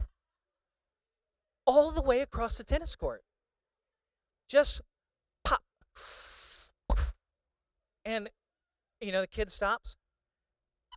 [1.70, 3.22] all the way across the tennis court.
[4.48, 4.80] Just
[5.44, 5.62] pop.
[8.04, 8.28] And,
[9.00, 9.94] you know, the kid stops.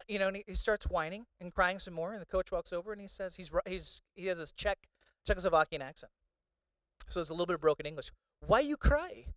[0.07, 2.12] You know, and he, starts whining and crying some more.
[2.13, 4.79] And the coach walks over and he says, he's, he's, he has this Czech,
[5.29, 6.12] Czechoslovakian accent.
[7.07, 8.12] So it's a little bit of broken English.
[8.45, 9.27] Why you cry?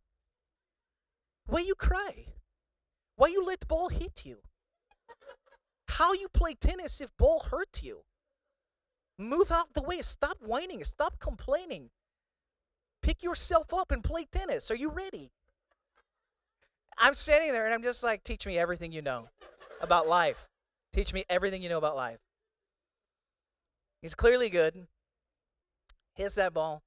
[1.44, 2.28] Why you cry?
[3.16, 4.38] Why you let the ball hit you?
[5.88, 8.04] How you play tennis if ball hurt you?
[9.18, 10.02] Move out the way.
[10.02, 10.84] Stop whining.
[10.84, 11.90] Stop complaining.
[13.02, 14.70] Pick yourself up and play tennis.
[14.70, 15.30] Are you ready?
[16.98, 19.28] I'm standing there and I'm just like, teach me everything you know
[19.80, 20.48] about life.
[20.92, 22.20] Teach me everything you know about life.
[24.00, 24.86] He's clearly good.
[26.14, 26.82] Hits that ball.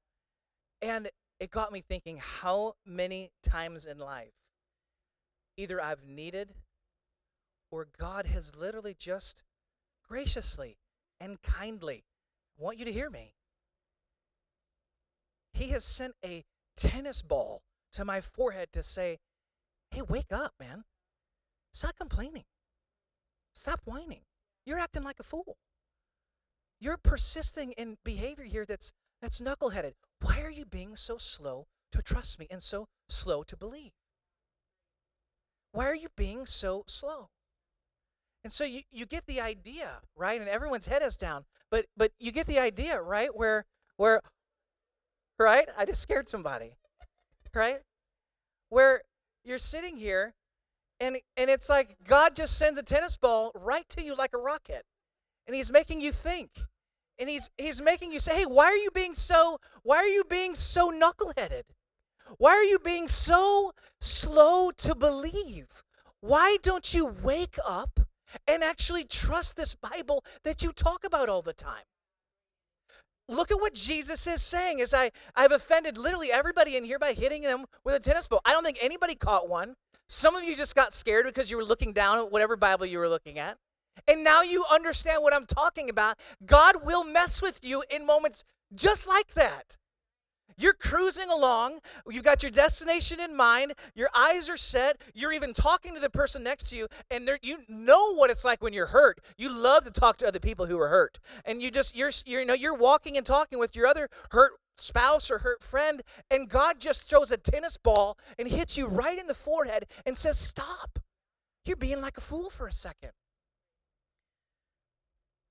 [0.82, 4.34] And it got me thinking how many times in life
[5.58, 6.54] either I've needed
[7.72, 9.44] or God has literally just
[10.08, 10.78] graciously
[11.20, 12.04] and kindly
[12.60, 13.34] want you to hear me.
[15.54, 16.44] He has sent a
[16.76, 19.18] tennis ball to my forehead to say,
[19.92, 20.84] hey, wake up, man.
[21.74, 22.46] Stop complaining.
[23.56, 24.22] Stop whining.
[24.66, 25.58] You're acting like a fool.
[26.80, 29.94] You're persisting in behavior here that's that's knuckleheaded.
[30.22, 33.92] Why are you being so slow to trust me and so slow to believe?
[35.72, 37.30] Why are you being so slow?
[38.50, 40.42] And so you, you get the idea, right?
[40.42, 41.46] And everyone's head is down.
[41.70, 43.30] But but you get the idea, right?
[43.32, 43.64] Where
[43.98, 44.24] where
[45.38, 45.68] right?
[45.78, 46.72] I just scared somebody.
[47.54, 47.82] Right?
[48.70, 49.04] Where
[49.44, 50.34] you're sitting here
[51.00, 54.40] and and it's like God just sends a tennis ball right to you like a
[54.40, 54.84] rocket.
[55.46, 56.50] And he's making you think.
[57.20, 60.24] And he's he's making you say, "Hey, why are you being so why are you
[60.24, 61.66] being so knuckleheaded?
[62.40, 65.84] Why are you being so slow to believe?
[66.20, 68.09] Why don't you wake up
[68.48, 71.86] and actually trust this Bible that you talk about all the time?"
[73.30, 74.82] Look at what Jesus is saying.
[74.82, 78.42] As I, I've offended literally everybody in here by hitting them with a tennis ball.
[78.44, 79.76] I don't think anybody caught one.
[80.08, 82.98] Some of you just got scared because you were looking down at whatever Bible you
[82.98, 83.58] were looking at.
[84.08, 86.18] And now you understand what I'm talking about.
[86.46, 89.78] God will mess with you in moments just like that.
[90.60, 95.54] You're cruising along, you've got your destination in mind, your eyes are set, you're even
[95.54, 98.88] talking to the person next to you, and you know what it's like when you're
[98.88, 99.22] hurt.
[99.38, 101.20] You love to talk to other people who are hurt.
[101.46, 104.52] And you just you're, you're you know you're walking and talking with your other hurt
[104.76, 109.18] spouse or hurt friend, and God just throws a tennis ball and hits you right
[109.18, 111.00] in the forehead and says, Stop.
[111.66, 113.12] You're being like a fool for a second.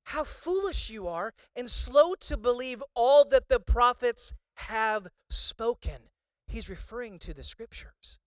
[0.05, 6.11] How foolish you are and slow to believe all that the prophets have spoken.
[6.47, 8.19] He's referring to the scriptures.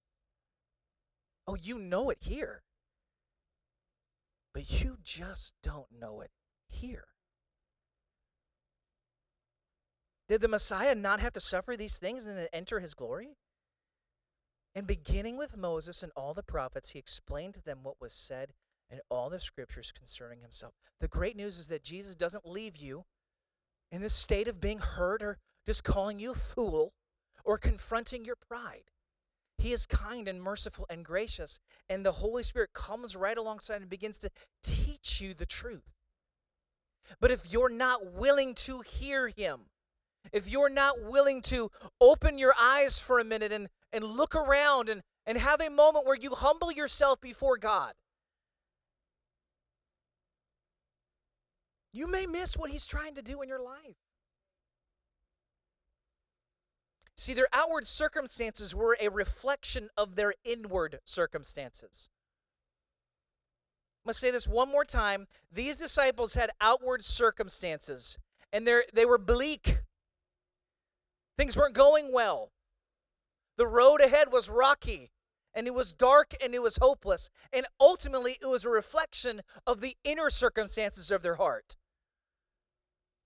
[1.47, 2.63] Oh, you know it here.
[4.53, 6.31] But you just don't know it
[6.69, 7.05] here.
[10.27, 13.35] Did the Messiah not have to suffer these things and then enter his glory?
[14.73, 18.53] And beginning with Moses and all the prophets, he explained to them what was said
[18.89, 20.73] in all the scriptures concerning himself.
[20.99, 23.03] The great news is that Jesus doesn't leave you
[23.91, 26.93] in this state of being hurt or just calling you a fool
[27.43, 28.91] or confronting your pride.
[29.57, 33.89] He is kind and merciful and gracious, and the Holy Spirit comes right alongside and
[33.89, 34.31] begins to
[34.63, 35.93] teach you the truth.
[37.19, 39.61] But if you're not willing to hear Him,
[40.31, 41.69] if you're not willing to
[41.99, 46.05] open your eyes for a minute and, and look around and, and have a moment
[46.05, 47.93] where you humble yourself before God,
[51.93, 53.97] you may miss what He's trying to do in your life.
[57.17, 62.09] See, their outward circumstances were a reflection of their inward circumstances.
[64.03, 65.27] Going to say this one more time.
[65.51, 68.17] These disciples had outward circumstances,
[68.51, 69.81] and they were bleak.
[71.37, 72.51] Things weren't going well.
[73.57, 75.11] The road ahead was rocky,
[75.53, 77.29] and it was dark, and it was hopeless.
[77.53, 81.75] And ultimately, it was a reflection of the inner circumstances of their heart.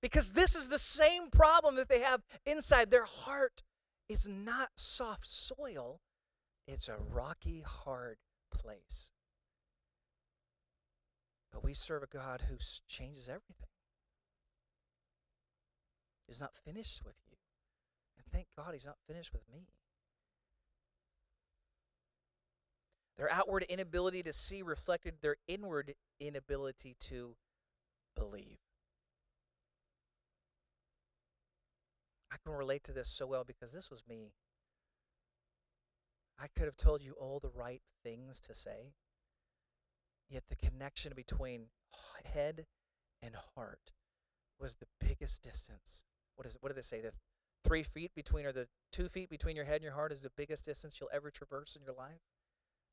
[0.01, 3.63] Because this is the same problem that they have inside their heart
[4.07, 6.01] is not soft soil,
[6.67, 8.17] it's a rocky, hard
[8.51, 9.11] place.
[11.51, 12.55] But we serve a God who
[12.87, 13.67] changes everything.
[16.27, 17.37] He's not finished with you.
[18.17, 19.67] And thank God he's not finished with me.
[23.17, 27.35] Their outward inability to see reflected their inward inability to
[28.15, 28.57] believe.
[32.45, 34.33] Can relate to this so well because this was me.
[36.39, 38.93] I could have told you all the right things to say,
[40.29, 41.67] yet the connection between
[42.33, 42.65] head
[43.21, 43.93] and heart
[44.59, 46.03] was the biggest distance.
[46.35, 46.61] What is it?
[46.61, 47.01] What do they say?
[47.01, 47.13] The
[47.63, 50.31] three feet between, or the two feet between your head and your heart is the
[50.35, 52.21] biggest distance you'll ever traverse in your life,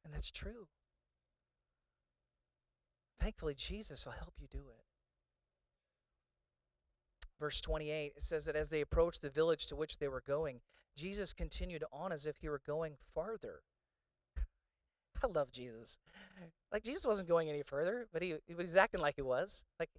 [0.05, 0.69] and that's true.
[3.21, 4.85] Thankfully, Jesus will help you do it.
[7.43, 10.61] Verse 28, it says that as they approached the village to which they were going,
[10.97, 13.63] Jesus continued on as if he were going farther.
[15.25, 15.99] I love Jesus.
[16.71, 19.65] Like, Jesus wasn't going any further, but he, he was acting like he was.
[19.81, 19.91] Like,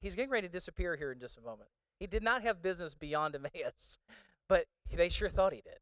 [0.00, 1.70] he's getting ready to disappear here in just a moment.
[1.98, 3.98] He did not have business beyond Emmaus,
[4.48, 5.80] but they sure thought he did.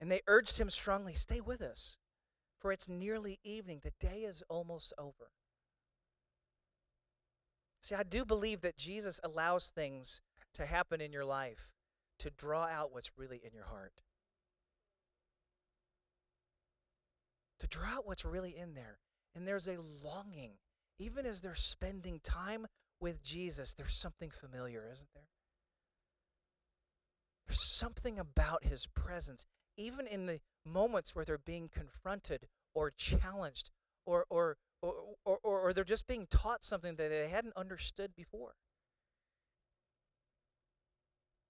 [0.00, 1.98] And they urged him strongly, Stay with us,
[2.58, 3.80] for it's nearly evening.
[3.82, 5.32] The day is almost over.
[7.82, 10.22] See, I do believe that Jesus allows things
[10.54, 11.72] to happen in your life
[12.18, 13.92] to draw out what's really in your heart.
[17.60, 18.98] To draw out what's really in there.
[19.34, 20.52] And there's a longing.
[20.98, 22.66] Even as they're spending time
[23.00, 25.28] with Jesus, there's something familiar, isn't there?
[27.46, 29.46] There's something about his presence,
[29.76, 33.70] even in the moments where they're being confronted or challenged
[34.06, 38.54] or, or, or, or, or they're just being taught something that they hadn't understood before.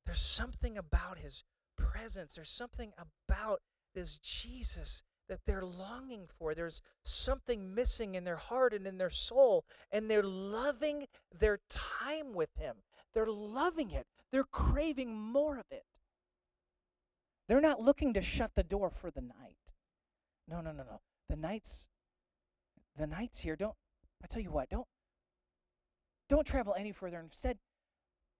[0.06, 1.44] There's something about his
[1.76, 3.60] presence, there's something about
[3.94, 6.54] this Jesus that they're longing for.
[6.54, 11.06] There's something missing in their heart and in their soul, and they're loving
[11.38, 12.76] their time with him.
[13.14, 15.84] They're loving it, they're craving more of it.
[17.48, 19.56] They're not looking to shut the door for the night.
[20.48, 21.00] No, no, no, no.
[21.28, 21.88] The night's
[22.96, 23.56] the night's here.
[23.56, 23.74] Don't
[24.22, 24.86] I tell you what, don't
[26.28, 27.18] don't travel any further.
[27.20, 27.58] Instead,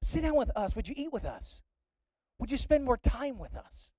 [0.03, 0.77] sit down with us.
[0.77, 1.63] Would you eat with us?
[2.39, 3.91] Would you spend more time with us?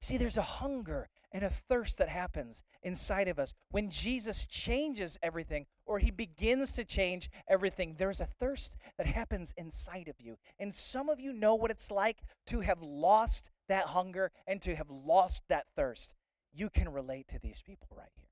[0.00, 3.52] See, there's a hunger and a thirst that happens inside of us.
[3.70, 9.52] When Jesus changes everything, or he begins to change everything, there's a thirst that happens
[9.56, 10.38] inside of you.
[10.58, 14.76] And some of you know what it's like to have lost that hunger and to
[14.76, 16.14] have lost that thirst.
[16.52, 18.28] You can relate to these people right here.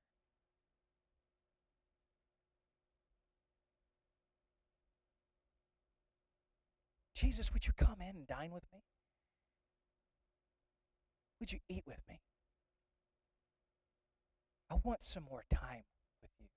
[7.16, 8.80] Jesus, would you come in and dine with me?
[11.40, 12.20] Would you eat with me?
[14.70, 15.84] I want some more time
[16.20, 16.48] with you.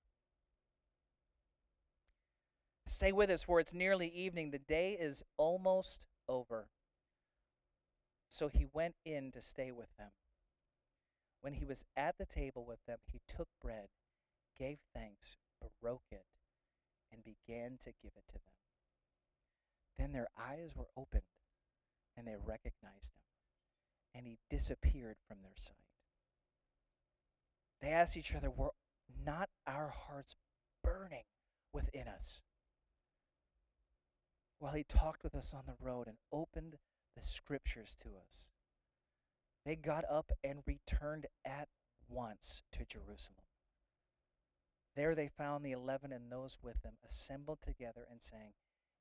[2.85, 4.51] Stay with us, for it's nearly evening.
[4.51, 6.67] The day is almost over.
[8.29, 10.09] So he went in to stay with them.
[11.41, 13.87] When he was at the table with them, he took bread,
[14.57, 15.37] gave thanks,
[15.81, 16.25] broke it,
[17.13, 18.68] and began to give it to them.
[19.99, 21.23] Then their eyes were opened,
[22.15, 25.75] and they recognized him, and he disappeared from their sight.
[27.81, 28.71] They asked each other, Were
[29.25, 30.35] not our hearts
[30.81, 31.25] burning
[31.73, 32.41] within us?
[34.59, 36.77] While he talked with us on the road and opened
[37.17, 38.47] the scriptures to us,
[39.65, 41.67] they got up and returned at
[42.07, 43.43] once to Jerusalem.
[44.95, 48.53] There they found the eleven and those with them assembled together and saying,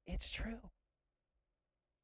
[0.04, 0.70] It's true.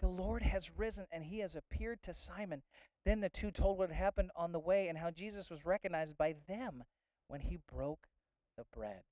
[0.05, 2.61] The Lord has risen and he has appeared to Simon.
[3.07, 6.19] Then the two told what had happened on the way and how Jesus was recognized
[6.19, 6.85] by them
[7.27, 8.07] when he broke
[8.59, 9.05] the bread.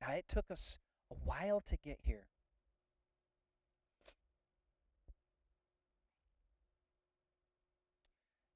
[0.00, 0.78] Now, it took us
[1.10, 2.28] a while to get here.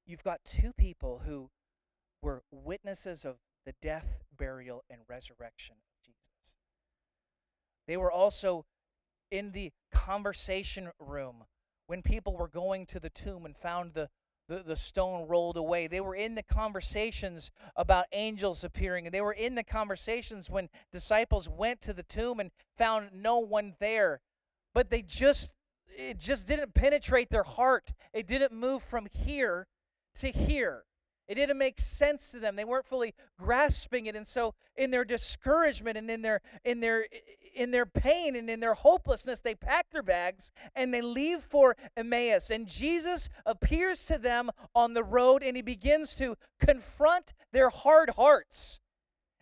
[0.07, 1.51] You've got two people who
[2.19, 3.35] were witnesses of
[3.67, 6.55] the death, burial, and resurrection of Jesus.
[7.85, 8.65] They were also
[9.31, 11.43] in the conversation room
[11.87, 14.09] when people were going to the tomb and found the,
[14.47, 15.87] the, the, stone rolled away.
[15.87, 19.07] They were in the conversations about angels appearing.
[19.07, 23.39] And they were in the conversations when disciples went to the tomb and found no
[23.39, 24.21] one there.
[24.73, 25.51] But they just,
[25.87, 27.91] it just didn't penetrate their heart.
[28.13, 29.67] It didn't move from here
[30.19, 30.83] to here.
[31.31, 32.57] It didn't make sense to them.
[32.57, 34.17] They weren't fully grasping it.
[34.17, 37.05] And so in their discouragement and in their in their
[37.55, 41.77] in their pain and in their hopelessness, they pack their bags and they leave for
[41.95, 42.49] Emmaus.
[42.49, 48.09] And Jesus appears to them on the road and he begins to confront their hard
[48.09, 48.81] hearts.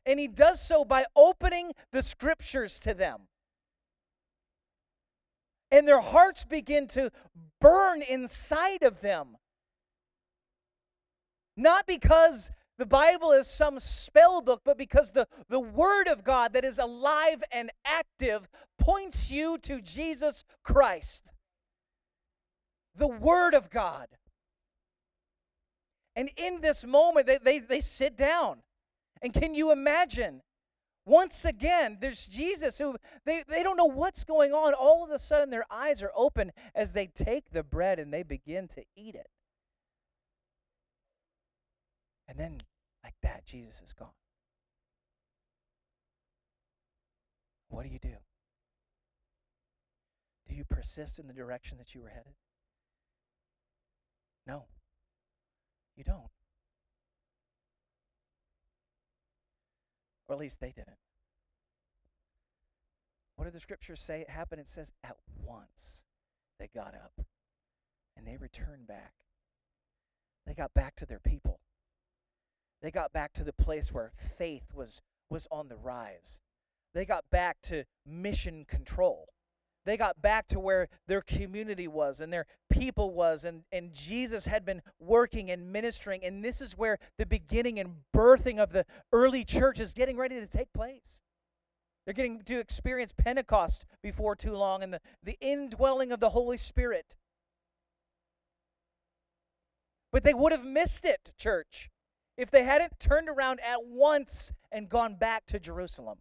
[0.06, 3.22] And he does so by opening the scriptures to them.
[5.72, 7.10] And their hearts begin to
[7.60, 9.38] burn inside of them
[11.60, 16.53] not because the Bible is some spell book, but because the, the Word of God
[16.53, 18.47] that is alive and active
[18.78, 21.32] points you to Jesus Christ.
[22.95, 24.07] The Word of God.
[26.16, 28.60] And in this moment, they, they, they sit down.
[29.22, 30.41] And can you imagine?
[31.05, 32.95] Once again, there's Jesus who
[33.26, 34.74] they, they don't know what's going on.
[34.74, 38.24] All of a sudden, their eyes are open as they take the bread and they
[38.24, 39.28] begin to eat it.
[42.30, 42.60] And then,
[43.04, 44.10] like that, Jesus is gone.
[47.70, 48.16] What do you do?
[50.48, 52.34] Do you persist in the direction that you were headed?
[54.46, 54.66] No,
[55.96, 56.30] you don't.
[60.28, 60.98] Or at least they didn't.
[63.36, 64.62] What did the scriptures say it happened?
[64.62, 66.04] It says, at once
[66.60, 67.26] they got up
[68.16, 69.14] and they returned back.
[70.46, 71.60] They got back to their people.
[72.82, 76.40] They got back to the place where faith was, was on the rise.
[76.94, 79.28] They got back to mission control.
[79.86, 84.46] They got back to where their community was and their people was, and, and Jesus
[84.46, 86.24] had been working and ministering.
[86.24, 90.40] And this is where the beginning and birthing of the early church is getting ready
[90.40, 91.22] to take place.
[92.06, 96.58] They're getting to experience Pentecost before too long and the, the indwelling of the Holy
[96.58, 97.18] Spirit.
[100.12, 101.90] But they would have missed it, church,
[102.40, 106.20] if they hadn't turned around at once and gone back to Jerusalem.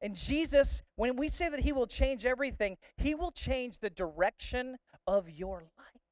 [0.00, 4.78] And Jesus, when we say that He will change everything, He will change the direction
[5.06, 6.02] of your life.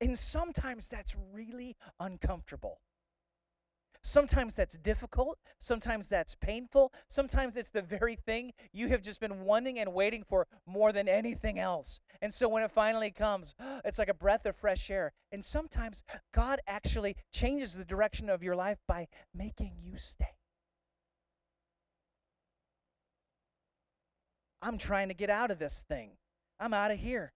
[0.00, 2.80] And sometimes that's really uncomfortable.
[4.04, 5.38] Sometimes that's difficult.
[5.58, 6.92] Sometimes that's painful.
[7.06, 11.08] Sometimes it's the very thing you have just been wanting and waiting for more than
[11.08, 12.00] anything else.
[12.20, 15.12] And so when it finally comes, it's like a breath of fresh air.
[15.30, 16.02] And sometimes
[16.34, 20.34] God actually changes the direction of your life by making you stay.
[24.60, 26.12] I'm trying to get out of this thing.
[26.58, 27.32] I'm out of here.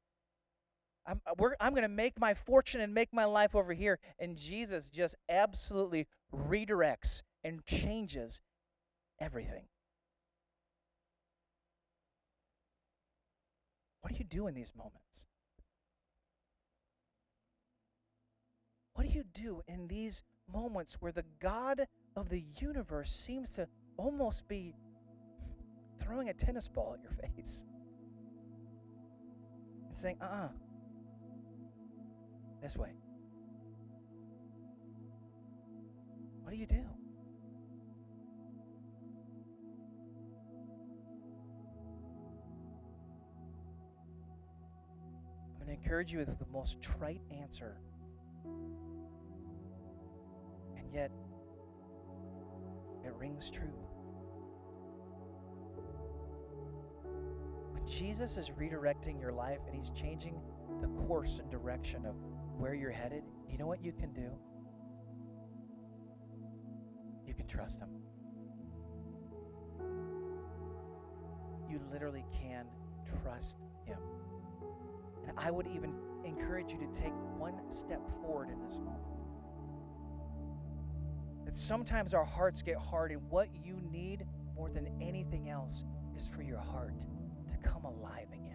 [1.07, 3.99] I'm, uh, I'm going to make my fortune and make my life over here.
[4.19, 8.41] And Jesus just absolutely redirects and changes
[9.21, 9.67] everything.
[14.01, 15.27] What do you do in these moments?
[18.95, 21.87] What do you do in these moments where the God
[22.17, 24.75] of the universe seems to almost be
[26.01, 27.65] throwing a tennis ball at your face
[29.89, 30.49] and saying, uh uh-uh, uh
[32.63, 32.91] this way.
[36.43, 36.85] What do you do?
[45.51, 47.79] I'm going to encourage you with the most trite answer.
[50.77, 51.11] And yet,
[53.05, 53.75] it rings true.
[57.73, 60.41] When Jesus is redirecting your life and he's changing
[60.81, 62.15] the course and direction of
[62.59, 64.31] where you're headed, you know what you can do?
[67.27, 67.89] You can trust Him.
[71.69, 72.67] You literally can
[73.23, 73.99] trust Him.
[75.27, 75.93] And I would even
[76.25, 79.03] encourage you to take one step forward in this moment.
[81.45, 85.85] That sometimes our hearts get hard, and what you need more than anything else
[86.17, 87.05] is for your heart
[87.49, 88.47] to come alive again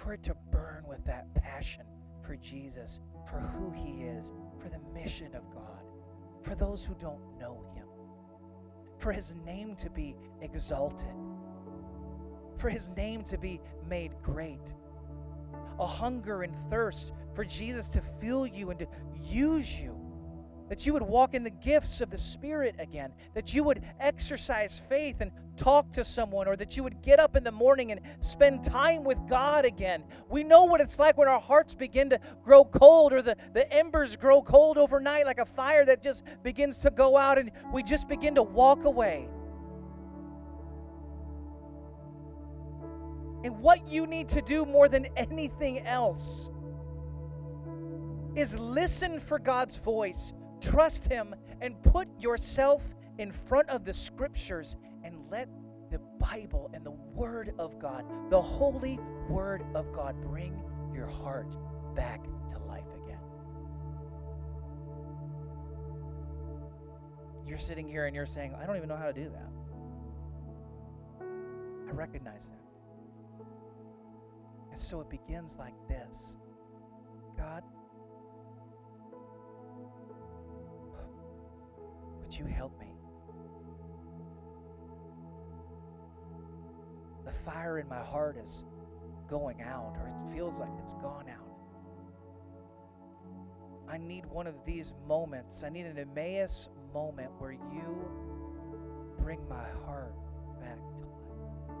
[0.00, 1.84] for it to burn with that passion
[2.22, 5.82] for Jesus, for who He is, for the mission of God,
[6.42, 7.86] for those who don't know Him,
[8.98, 11.14] for His name to be exalted,
[12.58, 14.74] for His name to be made great.
[15.78, 18.86] A hunger and thirst for Jesus to fill you and to
[19.18, 19.98] use you
[20.70, 24.80] that you would walk in the gifts of the Spirit again, that you would exercise
[24.88, 28.00] faith and talk to someone, or that you would get up in the morning and
[28.20, 30.04] spend time with God again.
[30.28, 33.70] We know what it's like when our hearts begin to grow cold, or the, the
[33.72, 37.82] embers grow cold overnight, like a fire that just begins to go out, and we
[37.82, 39.28] just begin to walk away.
[43.42, 46.48] And what you need to do more than anything else
[48.36, 52.82] is listen for God's voice Trust Him and put yourself
[53.18, 55.48] in front of the scriptures and let
[55.90, 58.98] the Bible and the Word of God, the holy
[59.28, 60.62] Word of God, bring
[60.94, 61.56] your heart
[61.94, 63.18] back to life again.
[67.46, 69.50] You're sitting here and you're saying, I don't even know how to do that.
[71.88, 73.44] I recognize that.
[74.70, 76.36] And so it begins like this
[77.36, 77.64] God,
[82.30, 82.86] Would you help me?
[87.24, 88.62] The fire in my heart is
[89.28, 91.58] going out, or it feels like it's gone out.
[93.88, 95.64] I need one of these moments.
[95.64, 98.08] I need an Emmaus moment where you
[99.18, 100.14] bring my heart
[100.60, 101.74] back to life.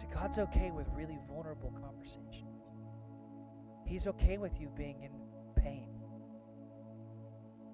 [0.00, 2.62] See, God's okay with really vulnerable conversations.
[3.84, 5.10] He's okay with you being in
[5.62, 5.95] pain.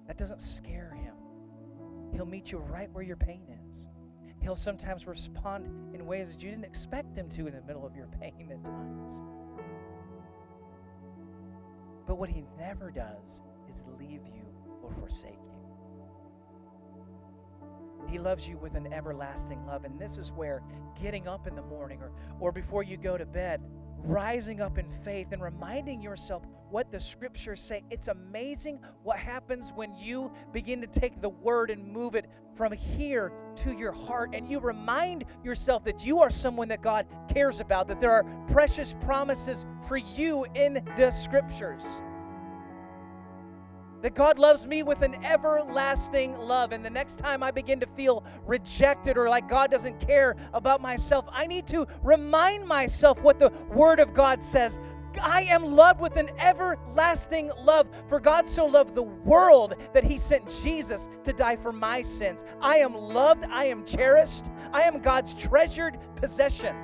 [0.07, 1.15] That doesn't scare him.
[2.11, 3.87] He'll meet you right where your pain is.
[4.41, 7.95] He'll sometimes respond in ways that you didn't expect him to in the middle of
[7.95, 9.21] your pain at times.
[12.05, 14.43] But what he never does is leave you
[14.81, 15.53] or forsake you.
[18.07, 19.85] He loves you with an everlasting love.
[19.85, 20.61] And this is where
[21.01, 23.61] getting up in the morning or, or before you go to bed,
[23.97, 26.43] rising up in faith and reminding yourself
[26.73, 27.83] what the scriptures say.
[27.91, 32.71] It's amazing what happens when you begin to take the word and move it from
[32.71, 37.59] here to your heart and you remind yourself that you are someone that God cares
[37.59, 41.85] about, that there are precious promises for you in the scriptures.
[44.03, 46.73] That God loves me with an everlasting love.
[46.73, 50.81] And the next time I begin to feel rejected or like God doesn't care about
[50.81, 54.77] myself, I need to remind myself what the Word of God says.
[55.21, 57.87] I am loved with an everlasting love.
[58.07, 62.43] For God so loved the world that he sent Jesus to die for my sins.
[62.61, 63.43] I am loved.
[63.45, 64.45] I am cherished.
[64.71, 66.75] I am God's treasured possession.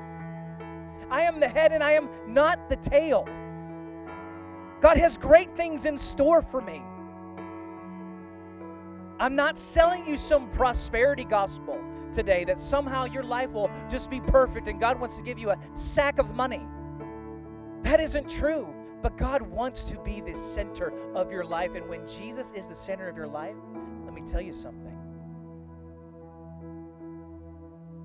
[1.09, 3.27] I am the head and I am not the tail.
[4.81, 6.81] God has great things in store for me.
[9.19, 11.79] I'm not selling you some prosperity gospel
[12.13, 15.49] today that somehow your life will just be perfect and God wants to give you
[15.49, 16.65] a sack of money.
[17.83, 18.73] That isn't true.
[19.01, 21.73] But God wants to be the center of your life.
[21.75, 23.55] And when Jesus is the center of your life,
[24.03, 24.97] let me tell you something.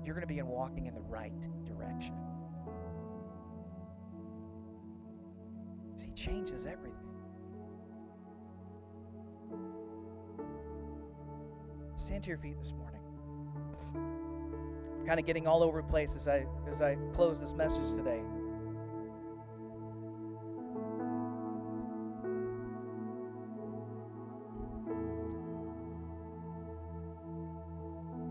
[0.05, 1.33] You're going to be walking in the right
[1.65, 2.15] direction.
[6.01, 6.93] He changes everything.
[11.95, 13.01] Stand to your feet this morning.
[13.95, 17.89] I'm kind of getting all over the place as I as I close this message
[17.95, 18.21] today.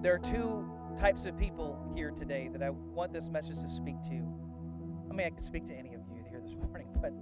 [0.04, 4.02] There are two types of people here today that I want this message to speak
[4.02, 4.22] to.
[5.10, 7.14] I mean, I could speak to any of you here this morning, but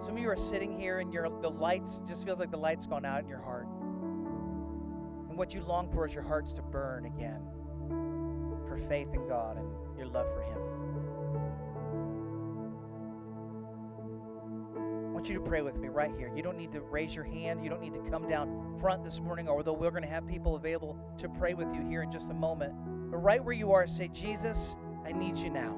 [0.00, 2.86] some of you are sitting here and your the lights just feels like the lights
[2.86, 3.66] gone out in your heart.
[5.28, 7.40] And what you long for is your hearts to burn again
[8.68, 9.66] for faith in God and
[9.98, 10.58] your love for Him.
[15.08, 16.30] I want you to pray with me right here.
[16.32, 17.64] You don't need to raise your hand.
[17.64, 20.56] You don't need to come down front this morning, although we're going to have people
[20.56, 22.72] available to pray with you here in just a moment.
[23.10, 25.76] But right where you are, say, Jesus, I need you now.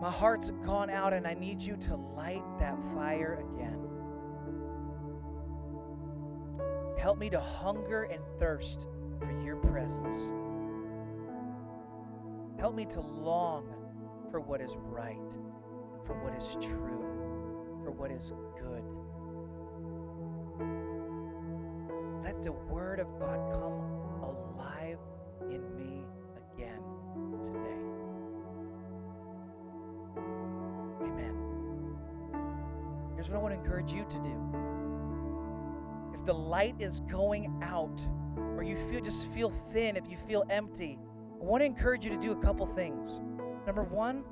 [0.00, 3.78] My heart's gone out, and I need you to light that fire again.
[6.98, 8.88] Help me to hunger and thirst
[9.18, 10.32] for your presence.
[12.58, 13.66] Help me to long
[14.30, 15.38] for what is right
[16.10, 17.04] for what is true,
[17.84, 18.32] for what is
[22.42, 23.82] the Word of God come
[24.22, 24.98] alive
[25.50, 26.04] in me
[26.54, 26.80] again
[27.42, 27.76] today.
[31.02, 31.36] Amen.
[33.14, 34.34] Here's what I want to encourage you to do.
[36.14, 38.00] If the light is going out,
[38.56, 40.98] or you feel just feel thin, if you feel empty,
[41.40, 43.20] I want to encourage you to do a couple things.
[43.66, 44.24] Number one,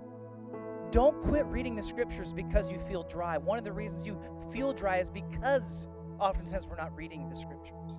[0.91, 3.37] don't quit reading the scriptures because you feel dry.
[3.37, 4.19] One of the reasons you
[4.51, 5.89] feel dry is because
[6.21, 7.99] oftentimes we're not reading the scriptures.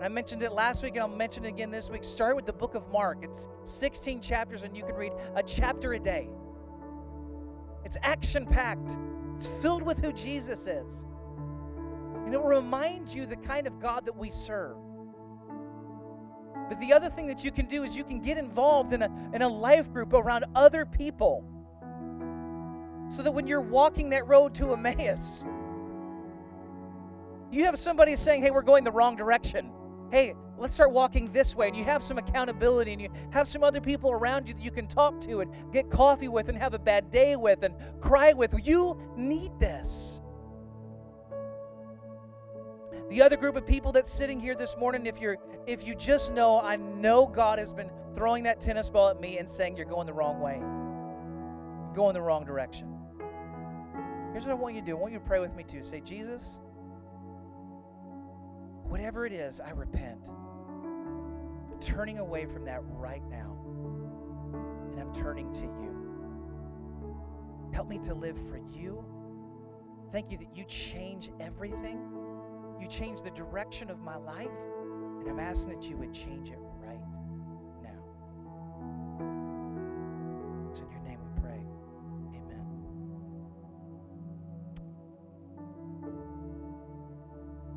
[0.00, 2.04] I mentioned it last week and I'll mention it again this week.
[2.04, 3.18] Start with the book of Mark.
[3.22, 6.30] It's 16 chapters and you can read a chapter a day.
[7.84, 8.96] It's action packed,
[9.34, 11.06] it's filled with who Jesus is.
[12.24, 14.76] And it will remind you the kind of God that we serve.
[16.68, 19.10] But the other thing that you can do is you can get involved in a,
[19.34, 21.44] in a life group around other people.
[23.08, 25.44] So that when you're walking that road to Emmaus,
[27.50, 29.70] you have somebody saying, hey, we're going the wrong direction.
[30.10, 31.68] Hey, let's start walking this way.
[31.68, 34.70] And you have some accountability and you have some other people around you that you
[34.70, 38.32] can talk to and get coffee with and have a bad day with and cry
[38.32, 38.54] with.
[38.62, 40.20] You need this.
[43.08, 45.36] The other group of people that's sitting here this morning, if you're
[45.66, 49.38] if you just know, I know God has been throwing that tennis ball at me
[49.38, 50.58] and saying you're going the wrong way.
[50.58, 52.88] You're going the wrong direction.
[54.32, 54.96] Here's what I want you to do.
[54.96, 55.82] I want you to pray with me too.
[55.82, 56.60] Say, Jesus,
[58.90, 60.28] whatever it is, I repent.
[60.28, 63.56] I'm turning away from that right now.
[64.90, 65.96] And I'm turning to you.
[67.72, 69.04] Help me to live for you.
[70.12, 72.00] Thank you that you change everything.
[72.80, 74.50] You change the direction of my life,
[75.20, 76.58] and I'm asking that you would change it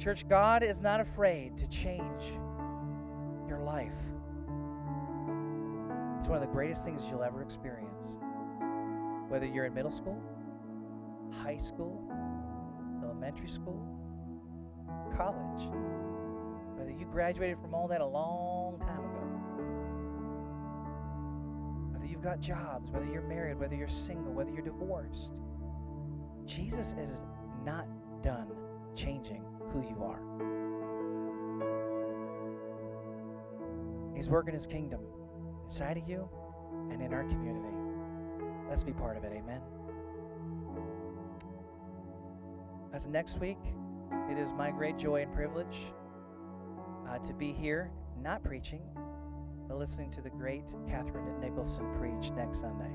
[0.04, 2.24] Church, God is not afraid to change
[3.48, 3.88] your life.
[6.18, 8.18] It's one of the greatest things you'll ever experience.
[9.30, 10.22] Whether you're in middle school,
[11.32, 12.04] high school,
[13.02, 13.82] elementary school,
[15.16, 15.70] college,
[16.76, 19.24] whether you graduated from all that a long time ago,
[21.94, 25.40] whether you've got jobs, whether you're married, whether you're single, whether you're divorced,
[26.46, 27.22] Jesus is
[27.64, 27.88] not
[28.22, 28.52] done
[28.98, 30.22] changing who you are.
[34.16, 35.02] He's working his kingdom
[35.66, 36.30] inside of you
[36.92, 37.76] and in our community.
[38.70, 39.34] Let's be part of it.
[39.36, 39.60] Amen.
[42.94, 43.58] As next week,
[44.30, 45.80] it is my great joy and privilege
[47.10, 48.82] uh, to be here, not preaching,
[49.68, 52.92] but listening to the great Catherine Nicholson preach next Sunday.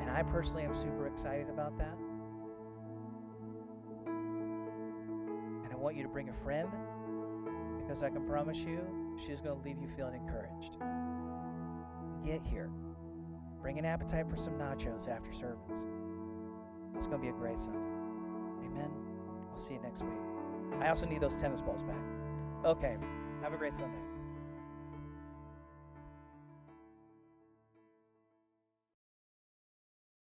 [0.00, 1.96] And I personally am super excited about that.
[5.86, 6.68] Want you to bring a friend
[7.78, 8.80] because I can promise you
[9.16, 10.78] she's going to leave you feeling encouraged.
[12.24, 12.70] Get here
[13.62, 15.86] Bring an appetite for some nachos after service.
[16.94, 17.78] It's going to be a great Sunday.
[18.64, 18.90] Amen.
[19.50, 20.18] I'll see you next week.
[20.80, 21.96] I also need those tennis balls back.
[22.64, 22.96] Okay.
[23.42, 23.98] Have a great Sunday.